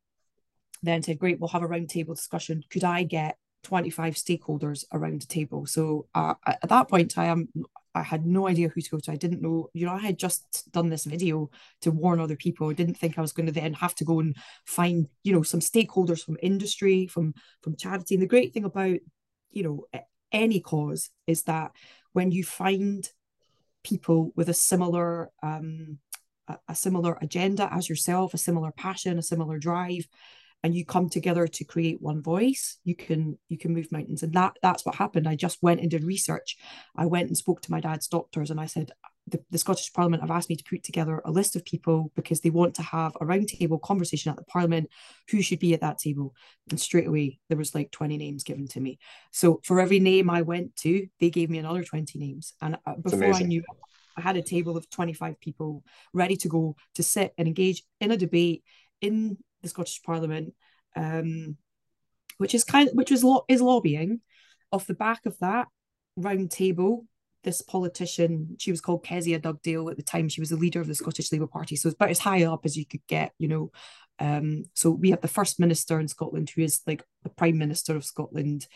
then 0.84 1.04
said, 1.04 1.20
"Great, 1.20 1.40
we'll 1.40 1.50
have 1.50 1.64
a 1.64 1.68
roundtable 1.68 2.16
discussion. 2.16 2.64
Could 2.70 2.84
I 2.84 3.04
get 3.04 3.38
25 3.64 4.16
stakeholders 4.16 4.86
around 4.92 5.22
the 5.22 5.28
table?" 5.28 5.66
So, 5.66 6.08
uh, 6.16 6.36
at 6.46 6.70
that 6.70 6.90
point, 6.90 7.18
I 7.18 7.26
am 7.26 7.50
I 7.94 8.04
had 8.04 8.26
no 8.26 8.48
idea 8.48 8.70
who 8.70 8.82
to 8.82 8.90
go 8.90 9.00
to. 9.00 9.12
I 9.12 9.16
didn't 9.16 9.42
know, 9.42 9.70
you 9.74 9.86
know, 9.86 9.94
I 9.94 10.00
had 10.00 10.18
just 10.18 10.72
done 10.72 10.90
this 10.90 11.06
video 11.06 11.50
to 11.82 11.92
warn 11.92 12.20
other 12.20 12.36
people. 12.36 12.70
I 12.70 12.74
didn't 12.74 12.98
think 12.98 13.18
I 13.18 13.22
was 13.22 13.34
going 13.34 13.48
to 13.48 13.52
then 13.52 13.74
have 13.74 13.96
to 13.96 14.06
go 14.06 14.20
and 14.20 14.36
find, 14.66 15.08
you 15.24 15.34
know, 15.34 15.44
some 15.44 15.60
stakeholders 15.60 16.24
from 16.24 16.38
industry, 16.42 17.08
from 17.08 17.34
from 17.62 17.76
charity. 17.76 18.16
And 18.16 18.22
the 18.22 18.28
great 18.28 18.54
thing 18.54 18.64
about, 18.64 18.98
you 19.50 19.64
know, 19.64 19.86
any 20.32 20.60
cause 20.60 21.10
is 21.28 21.44
that 21.44 21.72
when 22.14 22.32
you 22.32 22.44
find 22.44 23.10
people 23.84 24.32
with 24.36 24.50
a 24.50 24.54
similar 24.54 25.32
um, 25.44 26.00
a, 26.48 26.58
a 26.70 26.76
similar 26.76 27.18
agenda 27.22 27.72
as 27.72 27.90
yourself, 27.90 28.34
a 28.34 28.38
similar 28.38 28.72
passion, 28.72 29.20
a 29.20 29.24
similar 29.24 29.58
drive, 29.58 30.08
and 30.64 30.76
you 30.76 30.86
come 30.86 31.10
together 31.10 31.48
to 31.48 31.64
create 31.64 32.02
one 32.02 32.22
voice 32.22 32.78
you 32.84 32.96
can 32.96 33.38
you 33.50 33.58
can 33.58 33.74
move 33.74 33.92
mountains. 33.92 34.24
And 34.24 34.34
that 34.34 34.58
that's 34.62 34.86
what 34.86 34.96
happened. 34.96 35.28
I 35.28 35.36
just 35.36 35.62
went 35.62 35.82
and 35.82 35.90
did 35.90 36.04
research. 36.04 36.58
I 36.96 37.06
went 37.06 37.28
and 37.28 37.38
spoke 37.38 37.62
to 37.62 37.72
my 37.72 37.80
dad's 37.80 38.08
doctors 38.08 38.52
and 38.52 38.60
i 38.60 38.66
said 38.66 38.92
the, 39.28 39.40
the 39.52 39.58
scottish 39.58 39.94
parliament 39.94 40.24
have 40.24 40.32
asked 40.32 40.50
me 40.50 40.56
to 40.56 40.64
put 40.64 40.84
together 40.84 41.22
a 41.24 41.32
list 41.32 41.56
of 41.56 41.64
people 41.64 42.12
because 42.16 42.42
they 42.42 42.50
want 42.50 42.74
to 42.76 42.82
have 42.82 43.16
a 43.16 43.26
roundtable 43.26 43.80
conversation 43.80 44.32
at 44.32 44.36
the 44.36 44.44
parliament. 44.44 44.90
Who 45.30 45.42
should 45.44 45.60
be 45.60 45.74
at 45.76 45.82
that 45.82 46.00
table? 46.00 46.34
And 46.70 46.80
straight 46.80 47.08
away 47.08 47.40
there 47.48 47.58
was 47.58 47.76
like 47.76 47.92
20 47.92 48.18
names 48.18 48.44
given 48.44 48.68
to 48.70 48.80
me. 48.80 49.00
So 49.32 49.62
for 49.64 49.80
every 49.80 50.00
name 50.00 50.30
i 50.30 50.42
went 50.42 50.76
to 50.78 51.08
they 51.20 51.30
gave 51.30 51.50
me 51.50 51.60
another 51.60 51.84
20 51.84 52.18
names. 52.20 52.54
And 52.62 52.78
uh, 52.86 52.96
before 52.96 53.34
i 53.34 53.44
knew 53.44 53.64
I 54.18 54.22
had 54.22 54.36
a 54.36 54.42
table 54.42 54.76
of 54.76 54.90
25 54.90 55.40
people 55.40 55.84
ready 56.14 56.36
to 56.38 56.50
go 56.50 56.76
to 56.96 57.04
sit 57.04 57.34
and 57.38 57.48
engage 57.48 57.84
in 58.02 58.12
a 58.12 58.18
debate 58.18 58.64
in 59.00 59.38
the 59.62 59.70
Scottish 59.70 60.02
Parliament, 60.04 60.54
um, 60.96 61.58
which 62.38 62.56
is 62.56 62.64
kind 62.64 62.90
of, 62.90 62.96
which 62.96 63.12
was 63.12 63.24
lo- 63.24 63.46
is 63.48 63.62
lobbying. 63.62 64.22
Off 64.74 64.88
the 64.88 64.94
back 64.94 65.26
of 65.26 65.38
that 65.40 65.68
round 66.16 66.50
table, 66.50 67.06
this 67.44 67.62
politician, 67.62 68.56
she 68.60 68.72
was 68.72 68.82
called 68.82 69.04
Kezia 69.04 69.40
Dugdale 69.40 69.90
at 69.90 69.98
the 69.98 70.04
time. 70.04 70.30
She 70.30 70.42
was 70.42 70.50
the 70.50 70.56
leader 70.56 70.80
of 70.80 70.88
the 70.88 70.96
Scottish 70.96 71.32
Labour 71.32 71.48
Party, 71.48 71.76
so 71.76 71.88
it's 71.88 71.96
about 71.96 72.10
as 72.10 72.20
high 72.20 72.44
up 72.44 72.66
as 72.66 72.78
you 72.78 72.86
could 72.86 73.06
get, 73.08 73.34
you 73.38 73.48
know. 73.48 73.72
Um, 74.20 74.66
so 74.76 74.92
we 74.92 75.10
have 75.10 75.22
the 75.22 75.28
first 75.28 75.60
minister 75.60 76.00
in 76.00 76.08
Scotland, 76.08 76.52
who 76.52 76.62
is 76.62 76.82
like 76.86 77.04
the 77.24 77.30
prime 77.30 77.58
minister 77.58 77.96
of 77.96 78.06
Scotland, 78.06 78.68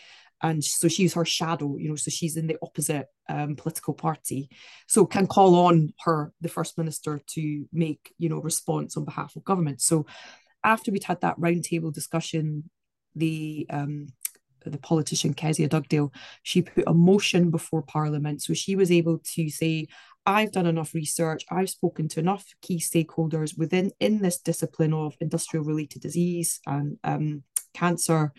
and 0.42 0.64
so 0.64 0.88
she's 0.88 1.14
her 1.14 1.26
shadow, 1.26 1.78
you 1.78 1.90
know. 1.90 1.96
So 1.96 2.10
she's 2.10 2.36
in 2.36 2.48
the 2.48 2.58
opposite 2.62 3.08
um, 3.30 3.56
political 3.56 3.94
party, 3.94 4.50
so 4.88 5.06
can 5.06 5.28
call 5.28 5.56
on 5.56 5.94
her, 6.02 6.34
the 6.42 6.50
first 6.50 6.78
minister, 6.78 7.22
to 7.28 7.66
make 7.72 8.14
you 8.18 8.30
know 8.30 8.40
response 8.40 8.98
on 8.98 9.06
behalf 9.06 9.36
of 9.36 9.44
government. 9.44 9.82
So 9.82 10.08
after 10.66 10.92
we'd 10.92 11.06
had 11.06 11.22
that 11.22 11.40
roundtable 11.40 11.94
discussion, 11.94 12.70
the 13.16 13.66
um, 13.70 14.08
the 14.66 14.78
politician 14.80 15.34
Kezia 15.34 15.70
Dugdale, 15.70 16.12
she 16.44 16.64
put 16.64 16.86
a 16.88 16.94
motion 16.94 17.52
before 17.52 17.84
Parliament. 17.84 18.42
So 18.42 18.54
she 18.54 18.76
was 18.76 18.92
able 18.92 19.20
to 19.36 19.50
say, 19.50 19.88
I've 20.26 20.52
done 20.52 20.66
enough 20.66 20.96
research, 20.96 21.46
I've 21.52 21.70
spoken 21.70 22.08
to 22.10 22.20
enough 22.20 22.46
key 22.62 22.80
stakeholders 22.80 23.56
within 23.56 23.92
in 24.00 24.24
this 24.24 24.40
discipline 24.40 24.92
of 24.92 25.14
industrial 25.22 25.66
related 25.66 26.02
disease 26.02 26.60
and 26.66 26.98
um, 27.04 27.44
cancer. 27.76 28.34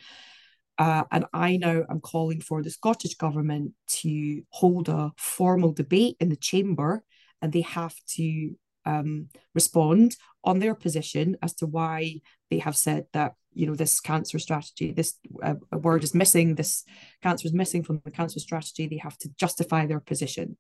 Uh, 0.79 1.05
and 1.11 1.25
I 1.33 1.57
now 1.57 1.85
am 1.89 2.01
calling 2.01 2.41
for 2.41 2.63
the 2.63 2.71
Scottish 2.71 3.15
Government 3.15 3.73
to 4.01 4.43
hold 4.51 4.89
a 4.89 5.13
formal 5.17 5.73
debate 5.73 6.17
in 6.21 6.29
the 6.29 6.37
chamber, 6.37 7.03
and 7.41 7.53
they 7.53 7.63
have 7.63 7.95
to 8.17 8.57
um, 8.87 9.29
respond 9.55 10.17
on 10.45 10.59
their 10.61 10.75
position 10.75 11.37
as 11.43 11.55
to 11.55 11.67
why 11.67 12.21
they 12.51 12.59
have 12.61 12.77
said 12.77 13.07
that 13.13 13.35
you 13.53 13.67
know 13.67 13.75
this 13.75 14.01
cancer 14.01 14.39
strategy 14.39 14.93
this 14.93 15.15
uh, 15.43 15.55
word 15.73 16.05
is 16.05 16.15
missing 16.15 16.55
this 16.55 16.85
cancer 17.23 17.47
is 17.49 17.55
missing 17.55 17.83
from 17.83 18.01
the 18.05 18.11
cancer 18.11 18.39
strategy 18.39 18.87
they 18.87 18.99
have 18.99 19.19
to 19.19 19.29
justify 19.39 19.87
their 19.87 20.01
position. 20.01 20.57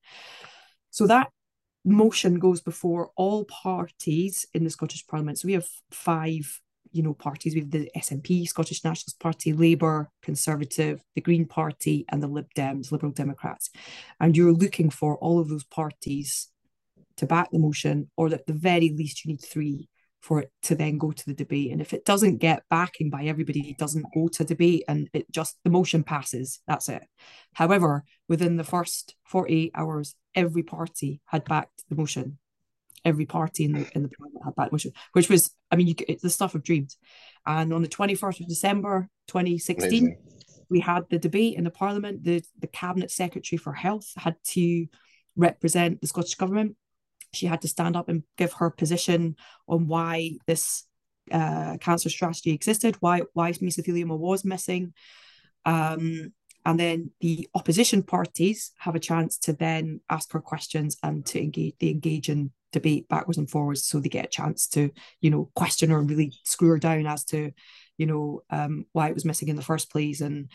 So 0.90 1.06
that 1.06 1.28
motion 1.84 2.38
goes 2.38 2.60
before 2.60 3.10
all 3.16 3.44
parties 3.44 4.44
in 4.52 4.64
the 4.64 4.70
scottish 4.70 5.06
parliament. 5.06 5.38
So 5.38 5.46
we 5.46 5.52
have 5.52 5.68
five 5.90 6.60
you 6.92 7.02
know 7.02 7.14
parties. 7.14 7.54
We 7.54 7.60
have 7.60 7.70
the 7.70 7.90
snp 7.96 8.48
scottish 8.48 8.82
nationalist 8.82 9.20
party 9.20 9.52
labour 9.52 10.10
conservative 10.22 11.02
the 11.14 11.20
green 11.20 11.46
party 11.46 12.04
and 12.08 12.22
the 12.22 12.26
lib 12.26 12.46
dems 12.56 12.90
liberal 12.90 13.12
democrats. 13.12 13.70
And 14.18 14.36
you're 14.36 14.52
looking 14.52 14.90
for 14.90 15.16
all 15.18 15.38
of 15.38 15.48
those 15.48 15.64
parties 15.64 16.48
to 17.16 17.26
back 17.26 17.50
the 17.50 17.59
motion, 17.59 18.11
or 18.16 18.33
at 18.33 18.46
the 18.46 18.52
very 18.52 18.90
least, 18.90 19.24
you 19.24 19.33
need 19.33 19.42
three 19.42 19.88
for 20.26 20.40
it 20.40 20.50
to 20.61 20.74
then 20.74 20.98
go 20.98 21.12
to 21.12 21.26
the 21.26 21.35
debate. 21.35 21.70
And 21.70 21.81
if 21.81 21.92
it 21.92 22.05
doesn't 22.05 22.38
get 22.38 22.64
backing 22.68 23.11
by 23.11 23.24
everybody, 23.24 23.70
it 23.70 23.79
doesn't 23.79 24.07
go 24.12 24.26
to 24.29 24.44
debate 24.44 24.83
and 24.88 25.09
it 25.12 25.31
just 25.31 25.57
the 25.62 25.70
motion 25.70 26.02
passes. 26.02 26.61
That's 26.66 26.88
it. 26.88 27.05
However, 27.55 28.02
within 28.29 28.57
the 28.57 28.64
first 28.64 29.14
48 29.26 29.70
hours, 29.76 30.16
every 30.35 30.64
party 30.64 31.20
had 31.26 31.44
backed 31.44 31.85
the 31.88 31.94
motion. 31.94 32.38
Every 33.05 33.24
party 33.24 33.66
in 33.66 33.72
the 33.72 33.88
in 33.94 34.02
the 34.02 34.09
parliament 34.09 34.44
had 34.44 34.57
backed 34.57 34.70
the 34.70 34.74
motion, 34.74 34.92
which 35.12 35.31
was, 35.31 35.55
I 35.70 35.76
mean, 35.76 35.87
you, 35.87 35.94
it's 36.09 36.22
the 36.22 36.31
stuff 36.31 36.57
of 36.57 36.64
dreams. 36.64 36.96
And 37.46 37.72
on 37.72 37.83
the 37.83 37.88
21st 37.88 38.40
of 38.40 38.48
December 38.48 39.09
2016, 39.29 39.88
Amazing. 39.88 40.18
we 40.68 40.81
had 40.81 41.05
the 41.09 41.18
debate 41.20 41.57
in 41.57 41.62
the 41.62 41.70
parliament. 41.70 42.24
The 42.24 42.42
the 42.59 42.66
cabinet 42.66 43.12
secretary 43.12 43.59
for 43.59 43.72
health 43.72 44.11
had 44.16 44.35
to 44.55 44.87
represent 45.37 46.00
the 46.00 46.09
Scottish 46.09 46.35
government 46.35 46.74
she 47.32 47.46
had 47.46 47.62
to 47.62 47.68
stand 47.68 47.96
up 47.96 48.08
and 48.08 48.22
give 48.36 48.52
her 48.54 48.70
position 48.70 49.36
on 49.68 49.86
why 49.86 50.32
this 50.46 50.84
uh, 51.30 51.76
cancer 51.80 52.08
strategy 52.08 52.52
existed, 52.52 52.96
why 53.00 53.22
why 53.32 53.52
mesothelioma 53.52 54.18
was 54.18 54.44
missing. 54.44 54.92
Um, 55.64 56.32
and 56.66 56.80
then 56.80 57.10
the 57.20 57.48
opposition 57.54 58.02
parties 58.02 58.72
have 58.78 58.96
a 58.96 59.00
chance 59.00 59.38
to 59.38 59.52
then 59.52 60.00
ask 60.10 60.32
her 60.32 60.40
questions 60.40 60.96
and 61.02 61.24
to 61.26 61.40
engage 61.40 61.74
they 61.80 61.90
engage 61.90 62.28
in 62.28 62.50
debate 62.72 63.08
backwards 63.08 63.38
and 63.38 63.48
forwards 63.48 63.84
so 63.84 64.00
they 64.00 64.08
get 64.08 64.26
a 64.26 64.28
chance 64.28 64.66
to 64.66 64.90
you 65.20 65.30
know 65.30 65.48
question 65.54 65.90
her 65.90 65.98
and 65.98 66.10
really 66.10 66.32
screw 66.44 66.70
her 66.70 66.78
down 66.78 67.06
as 67.06 67.24
to 67.24 67.52
you 67.96 68.06
know 68.06 68.42
um, 68.50 68.84
why 68.92 69.08
it 69.08 69.14
was 69.14 69.24
missing 69.24 69.48
in 69.48 69.56
the 69.56 69.62
first 69.62 69.90
place 69.90 70.20
and 70.20 70.50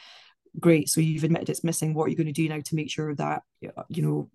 great 0.60 0.90
so 0.90 1.00
you've 1.00 1.24
admitted 1.24 1.50
it's 1.50 1.64
missing 1.64 1.94
what 1.94 2.04
are 2.04 2.10
you 2.10 2.18
going 2.18 2.28
to 2.28 2.34
do 2.34 2.48
now 2.48 2.60
to 2.60 2.76
make 2.76 2.92
sure 2.92 3.16
that 3.16 3.42
you 3.62 4.02
know 4.02 4.30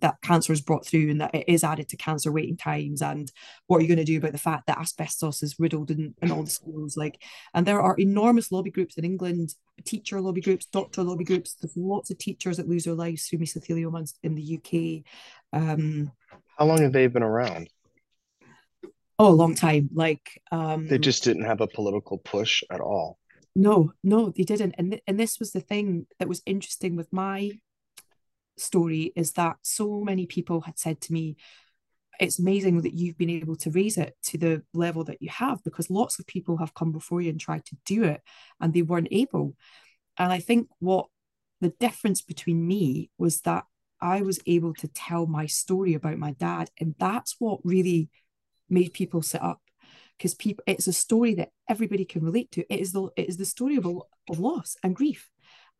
that 0.00 0.20
cancer 0.22 0.52
is 0.52 0.60
brought 0.60 0.86
through 0.86 1.10
and 1.10 1.20
that 1.20 1.34
it 1.34 1.44
is 1.48 1.64
added 1.64 1.88
to 1.88 1.96
cancer 1.96 2.30
waiting 2.32 2.56
times 2.56 3.02
and 3.02 3.32
what 3.66 3.78
are 3.78 3.82
you 3.82 3.88
going 3.88 3.98
to 3.98 4.04
do 4.04 4.18
about 4.18 4.32
the 4.32 4.38
fact 4.38 4.66
that 4.66 4.78
asbestos 4.78 5.42
is 5.42 5.58
riddled 5.58 5.90
in, 5.90 6.14
in 6.22 6.30
all 6.30 6.42
the 6.42 6.50
schools? 6.50 6.96
Like 6.96 7.22
and 7.54 7.66
there 7.66 7.80
are 7.80 7.96
enormous 7.96 8.52
lobby 8.52 8.70
groups 8.70 8.96
in 8.96 9.04
england 9.04 9.54
teacher 9.84 10.20
lobby 10.20 10.40
groups 10.40 10.66
doctor 10.66 11.02
lobby 11.02 11.24
groups. 11.24 11.54
There's 11.54 11.76
lots 11.76 12.10
of 12.10 12.18
teachers 12.18 12.56
that 12.58 12.68
lose 12.68 12.84
their 12.84 12.94
lives 12.94 13.26
through 13.26 13.40
mesothelioma 13.40 14.12
in 14.22 14.34
the 14.34 14.58
uk 14.58 15.04
um 15.52 16.12
how 16.60 16.66
long 16.66 16.82
have 16.82 16.92
they 16.92 17.06
been 17.06 17.22
around? 17.22 17.70
Oh 19.18 19.28
a 19.28 19.30
long 19.30 19.54
time. 19.54 19.88
Like 19.94 20.42
um 20.52 20.86
they 20.88 20.98
just 20.98 21.24
didn't 21.24 21.44
have 21.44 21.62
a 21.62 21.66
political 21.66 22.18
push 22.18 22.62
at 22.70 22.80
all. 22.80 23.18
No 23.56 23.92
no 24.04 24.30
they 24.30 24.42
didn't. 24.42 24.74
And, 24.76 24.92
th- 24.92 25.02
and 25.06 25.18
this 25.18 25.38
was 25.38 25.52
the 25.52 25.60
thing 25.60 26.06
that 26.18 26.28
was 26.28 26.42
interesting 26.44 26.96
with 26.96 27.12
my 27.12 27.52
story 28.60 29.12
is 29.16 29.32
that 29.32 29.56
so 29.62 30.00
many 30.00 30.26
people 30.26 30.60
had 30.60 30.78
said 30.78 31.00
to 31.02 31.12
me, 31.12 31.36
it's 32.18 32.38
amazing 32.38 32.82
that 32.82 32.94
you've 32.94 33.16
been 33.16 33.30
able 33.30 33.56
to 33.56 33.70
raise 33.70 33.96
it 33.96 34.14
to 34.24 34.36
the 34.36 34.62
level 34.74 35.04
that 35.04 35.22
you 35.22 35.30
have 35.30 35.64
because 35.64 35.90
lots 35.90 36.18
of 36.18 36.26
people 36.26 36.58
have 36.58 36.74
come 36.74 36.92
before 36.92 37.22
you 37.22 37.30
and 37.30 37.40
tried 37.40 37.64
to 37.64 37.76
do 37.86 38.04
it 38.04 38.20
and 38.60 38.74
they 38.74 38.82
weren't 38.82 39.08
able. 39.10 39.56
And 40.18 40.30
I 40.30 40.38
think 40.38 40.68
what 40.80 41.06
the 41.62 41.72
difference 41.80 42.20
between 42.20 42.66
me 42.66 43.10
was 43.16 43.40
that 43.42 43.64
I 44.02 44.22
was 44.22 44.38
able 44.46 44.74
to 44.74 44.88
tell 44.88 45.26
my 45.26 45.46
story 45.46 45.94
about 45.94 46.18
my 46.18 46.32
dad. 46.32 46.70
And 46.78 46.94
that's 46.98 47.36
what 47.38 47.60
really 47.64 48.10
made 48.68 48.92
people 48.92 49.22
sit 49.22 49.42
up 49.42 49.60
because 50.16 50.34
people 50.34 50.62
it's 50.66 50.86
a 50.86 50.92
story 50.92 51.34
that 51.34 51.50
everybody 51.68 52.04
can 52.04 52.22
relate 52.22 52.50
to. 52.52 52.72
It 52.72 52.80
is 52.80 52.92
the 52.92 53.08
it 53.16 53.28
is 53.28 53.38
the 53.38 53.46
story 53.46 53.76
of, 53.76 53.86
of 53.86 54.38
loss 54.38 54.76
and 54.82 54.94
grief 54.94 55.30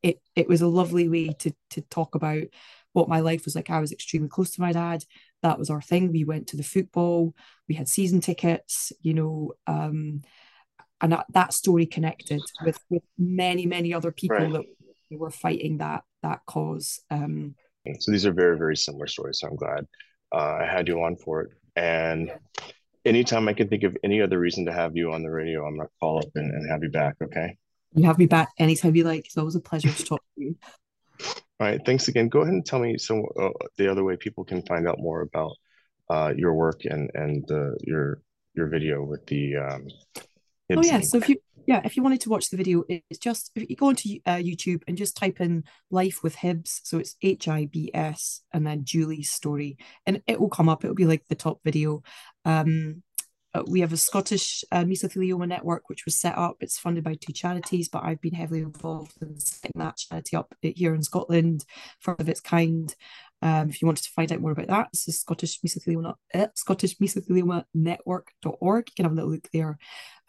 it 0.02 0.22
it 0.36 0.48
was 0.48 0.62
a 0.62 0.68
lovely 0.68 1.08
way 1.08 1.30
to 1.40 1.54
to 1.72 1.82
talk 1.82 2.16
about 2.16 2.44
what 2.92 3.10
my 3.10 3.22
life 3.22 3.46
was 3.46 3.56
like. 3.56 3.70
I 3.70 3.80
was 3.80 3.92
extremely 3.92 4.30
close 4.30 4.52
to 4.52 4.62
my 4.62 4.72
dad. 4.72 5.04
That 5.42 5.58
was 5.58 5.70
our 5.70 5.82
thing. 5.82 6.12
We 6.12 6.26
went 6.26 6.48
to 6.48 6.58
the 6.58 6.64
football. 6.64 7.34
We 7.68 7.76
had 7.76 7.88
season 7.88 8.22
tickets. 8.22 8.92
You 9.02 9.14
know, 9.14 9.54
um, 9.68 10.22
and 11.02 11.12
that, 11.12 11.26
that 11.34 11.54
story 11.54 11.86
connected 11.86 12.42
with 12.64 12.80
with 12.90 13.04
many 13.18 13.66
many 13.66 13.94
other 13.94 14.12
people 14.12 14.38
right. 14.38 14.52
that 14.52 14.66
we're 15.12 15.30
fighting 15.30 15.78
that 15.78 16.04
that 16.22 16.42
cause. 16.46 17.00
Um, 17.10 17.56
so 18.00 18.12
these 18.12 18.26
are 18.26 18.34
very 18.34 18.58
very 18.58 18.76
similar 18.76 19.08
stories. 19.08 19.40
So 19.40 19.48
I'm 19.48 19.56
glad 19.56 19.88
uh, 20.34 20.60
I 20.62 20.66
had 20.66 20.88
you 20.88 21.02
on 21.02 21.16
for 21.16 21.42
it. 21.42 21.52
And 21.76 22.32
anytime 23.06 23.48
I 23.48 23.54
can 23.54 23.68
think 23.68 23.84
of 23.84 23.98
any 24.04 24.22
other 24.22 24.40
reason 24.40 24.66
to 24.66 24.74
have 24.74 24.96
you 24.96 25.12
on 25.12 25.24
the 25.24 25.30
radio, 25.30 25.66
I'm 25.66 25.78
gonna 25.78 25.90
call 26.00 26.20
up 26.20 26.30
and, 26.36 26.52
and 26.52 26.70
have 26.70 26.84
you 26.84 26.90
back. 26.90 27.16
Okay. 27.22 27.58
You 27.96 28.06
have 28.06 28.18
me 28.18 28.26
back 28.26 28.50
anytime 28.58 28.96
you 28.96 29.04
like. 29.04 29.26
It's 29.26 29.38
always 29.38 29.56
a 29.56 29.60
pleasure 29.60 29.92
to 29.92 30.06
talk 30.06 30.24
to 30.36 30.44
you. 30.44 30.56
All 31.20 31.68
right. 31.68 31.80
Thanks 31.86 32.08
again. 32.08 32.28
Go 32.28 32.42
ahead 32.42 32.54
and 32.54 32.66
tell 32.66 32.80
me 32.80 32.98
some 32.98 33.24
uh, 33.40 33.50
the 33.78 33.90
other 33.90 34.04
way 34.04 34.18
people 34.18 34.44
can 34.44 34.66
find 34.66 34.88
out 34.88 35.00
more 35.00 35.22
about 35.22 35.56
uh, 36.10 36.34
your 36.36 36.54
work 36.54 36.86
and 36.86 37.10
and 37.14 37.50
uh, 37.52 37.72
your 37.82 38.22
your 38.56 38.68
video 38.68 39.04
with 39.04 39.26
the. 39.28 39.56
Um, 39.58 39.88
oh 40.76 40.82
yeah. 40.84 41.02
So 41.02 41.18
if 41.18 41.30
you 41.30 41.38
yeah 41.66 41.82
if 41.84 41.96
you 41.96 42.04
wanted 42.04 42.22
to 42.22 42.30
watch 42.30 42.50
the 42.50 42.58
video, 42.58 42.84
it's 42.88 43.20
just 43.20 43.52
if 43.56 43.70
you 43.70 43.76
go 43.76 43.88
onto 43.88 44.20
uh, 44.26 44.36
YouTube 44.36 44.82
and 44.88 44.98
just 44.98 45.18
type 45.18 45.40
in 45.42 45.64
"Life 45.90 46.24
with 46.24 46.36
Hibs," 46.36 46.80
so 46.84 46.98
it's 46.98 47.16
H 47.22 47.48
I 47.48 47.66
B 47.66 47.92
S 47.94 48.42
and 48.52 48.66
then 48.66 48.86
Julie's 48.86 49.30
story, 49.30 49.78
and 50.06 50.22
it 50.28 50.40
will 50.40 50.50
come 50.50 50.70
up. 50.70 50.84
It'll 50.84 50.96
be 50.96 51.06
like 51.06 51.26
the 51.28 51.36
top 51.36 51.60
video. 51.64 52.04
Um, 52.46 53.04
uh, 53.56 53.64
we 53.68 53.82
have 53.82 53.94
a 53.94 53.98
Scottish 53.98 54.64
uh, 54.72 54.84
mesothelioma 54.84 55.48
network, 55.48 55.88
which 55.88 56.06
was 56.06 56.20
set 56.20 56.36
up. 56.36 56.58
It's 56.60 56.80
funded 56.80 57.04
by 57.04 57.14
two 57.14 57.34
charities, 57.34 57.88
but 57.88 58.04
I've 58.04 58.20
been 58.20 58.34
heavily 58.34 58.62
involved 58.62 59.14
in 59.22 59.40
setting 59.40 59.74
that 59.76 59.98
charity 59.98 60.36
up 60.36 60.56
here 60.62 60.96
in 60.96 61.04
Scotland, 61.04 61.64
first 62.00 62.20
of 62.20 62.30
its 62.30 62.42
kind. 62.42 62.94
Um, 63.44 63.70
if 63.70 63.82
you 63.82 63.86
wanted 63.88 64.06
to 64.06 64.12
find 64.12 64.32
out 64.32 64.40
more 64.40 64.52
about 64.52 64.68
that, 64.68 64.88
it's 64.94 65.04
the 65.04 65.12
Scottish 65.12 65.60
Mesothelioma, 65.60 66.14
uh, 66.34 66.48
Scottish 66.56 66.98
Mesothelioma 66.98 67.66
Network.org. 67.74 68.88
You 68.88 68.94
can 68.96 69.04
have 69.04 69.12
a 69.12 69.16
little 69.16 69.32
look 69.32 69.50
there. 69.52 69.78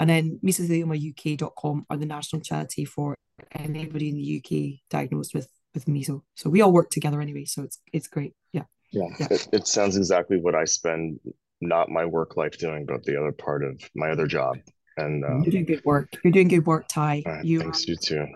And 0.00 0.10
then 0.10 0.40
mesothelioma.uk.com 0.44 1.86
are 1.88 1.96
the 1.96 2.06
national 2.06 2.42
charity 2.42 2.84
for 2.84 3.14
anybody 3.52 4.08
in 4.08 4.16
the 4.16 4.42
UK 4.42 4.80
diagnosed 4.90 5.32
with 5.32 5.48
with 5.74 5.86
meso. 5.86 6.22
So 6.34 6.50
we 6.50 6.60
all 6.60 6.72
work 6.72 6.90
together 6.90 7.20
anyway. 7.20 7.44
So 7.44 7.62
it's 7.62 7.78
it's 7.92 8.08
great. 8.08 8.34
Yeah. 8.52 8.64
Yeah. 8.90 9.06
yeah. 9.20 9.28
It, 9.30 9.48
it 9.52 9.66
sounds 9.68 9.96
exactly 9.96 10.40
what 10.40 10.56
I 10.56 10.64
spend 10.64 11.20
not 11.60 11.90
my 11.90 12.04
work 12.04 12.36
life 12.36 12.58
doing, 12.58 12.84
but 12.84 13.04
the 13.04 13.16
other 13.16 13.32
part 13.32 13.62
of 13.62 13.80
my 13.94 14.10
other 14.10 14.26
job. 14.26 14.56
And 14.96 15.24
uh, 15.24 15.38
you're 15.42 15.52
doing 15.52 15.66
good 15.66 15.84
work. 15.84 16.16
You're 16.24 16.32
doing 16.32 16.48
good 16.48 16.66
work, 16.66 16.88
Ty. 16.88 17.22
Right, 17.24 17.44
you 17.44 17.60
thanks 17.60 17.86
you 17.86 17.94
too. 17.96 18.26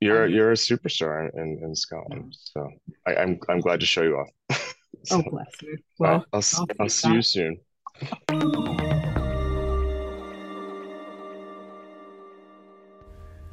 You're 0.00 0.26
um, 0.26 0.30
you're 0.30 0.52
a 0.52 0.54
superstar 0.54 1.28
in, 1.34 1.58
in 1.62 1.74
Scotland, 1.74 2.36
so 2.38 2.70
I, 3.06 3.14
am 3.14 3.18
I'm, 3.18 3.40
I'm 3.48 3.60
glad 3.60 3.80
to 3.80 3.86
show 3.86 4.02
you 4.02 4.16
off. 4.16 4.28
so, 5.04 5.16
oh 5.16 5.30
bless 5.30 5.50
you. 5.62 5.76
Well, 5.98 6.12
right, 6.12 6.22
I'll 6.32 6.42
I'll, 6.56 6.66
I'll 6.80 6.88
see 6.88 7.14
you 7.14 7.22
soon. 7.22 7.60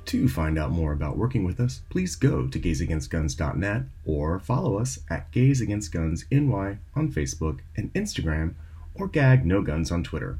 To 0.06 0.30
find 0.30 0.60
out 0.60 0.70
more 0.70 0.94
about 0.94 1.18
working 1.18 1.44
with 1.44 1.60
us, 1.60 1.82
please 1.90 2.16
go 2.16 2.46
to 2.46 2.60
gaysagainstguns.net 2.60 3.84
or 4.06 4.40
follow 4.40 4.78
us 4.78 5.00
at 5.10 5.32
Gays 5.32 5.62
Against 5.62 5.92
Guns 5.92 6.26
NY 6.32 6.78
on 6.96 7.12
Facebook 7.12 7.62
and 7.76 7.92
Instagram 7.94 8.54
or 8.94 9.08
gag 9.08 9.48
no 9.48 9.64
guns 9.64 9.92
on 9.92 10.04
Twitter. 10.04 10.38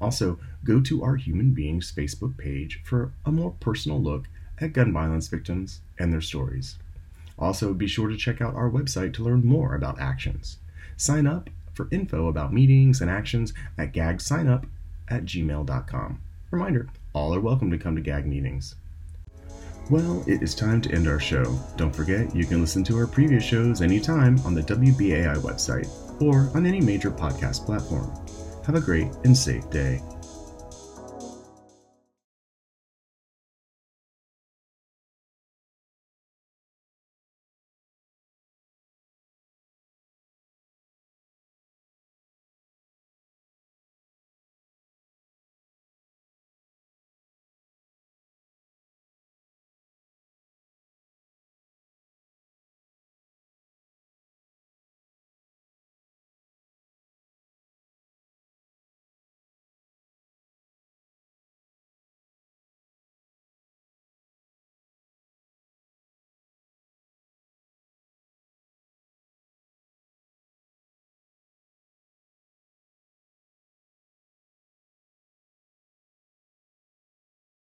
Also, 0.00 0.40
go 0.64 0.80
to 0.80 1.04
our 1.04 1.14
Human 1.14 1.54
Beings 1.54 1.92
Facebook 1.96 2.36
page 2.36 2.80
for 2.84 3.12
a 3.24 3.30
more 3.30 3.52
personal 3.60 4.02
look 4.02 4.24
at 4.60 4.72
gun 4.72 4.92
violence 4.92 5.28
victims 5.28 5.80
and 5.98 6.12
their 6.12 6.20
stories. 6.20 6.76
Also, 7.38 7.74
be 7.74 7.86
sure 7.86 8.08
to 8.08 8.16
check 8.16 8.40
out 8.40 8.54
our 8.54 8.70
website 8.70 9.12
to 9.14 9.24
learn 9.24 9.44
more 9.44 9.74
about 9.74 10.00
actions. 10.00 10.58
Sign 10.96 11.26
up 11.26 11.50
for 11.72 11.88
info 11.90 12.28
about 12.28 12.52
meetings 12.52 13.00
and 13.00 13.10
actions 13.10 13.52
at 13.76 13.92
gagsignup 13.92 14.66
at 15.08 15.24
gmail.com. 15.24 16.20
Reminder 16.50 16.88
all 17.12 17.34
are 17.34 17.40
welcome 17.40 17.70
to 17.70 17.78
come 17.78 17.96
to 17.96 18.02
gag 18.02 18.26
meetings. 18.26 18.74
Well, 19.90 20.24
it 20.26 20.42
is 20.42 20.54
time 20.54 20.80
to 20.82 20.92
end 20.92 21.06
our 21.06 21.20
show. 21.20 21.58
Don't 21.76 21.94
forget, 21.94 22.34
you 22.34 22.46
can 22.46 22.60
listen 22.60 22.82
to 22.84 22.96
our 22.96 23.06
previous 23.06 23.44
shows 23.44 23.82
anytime 23.82 24.38
on 24.40 24.54
the 24.54 24.62
WBAI 24.62 25.36
website 25.36 25.88
or 26.22 26.50
on 26.56 26.64
any 26.66 26.80
major 26.80 27.10
podcast 27.10 27.66
platform. 27.66 28.10
Have 28.64 28.76
a 28.76 28.80
great 28.80 29.08
and 29.24 29.36
safe 29.36 29.68
day. 29.70 30.00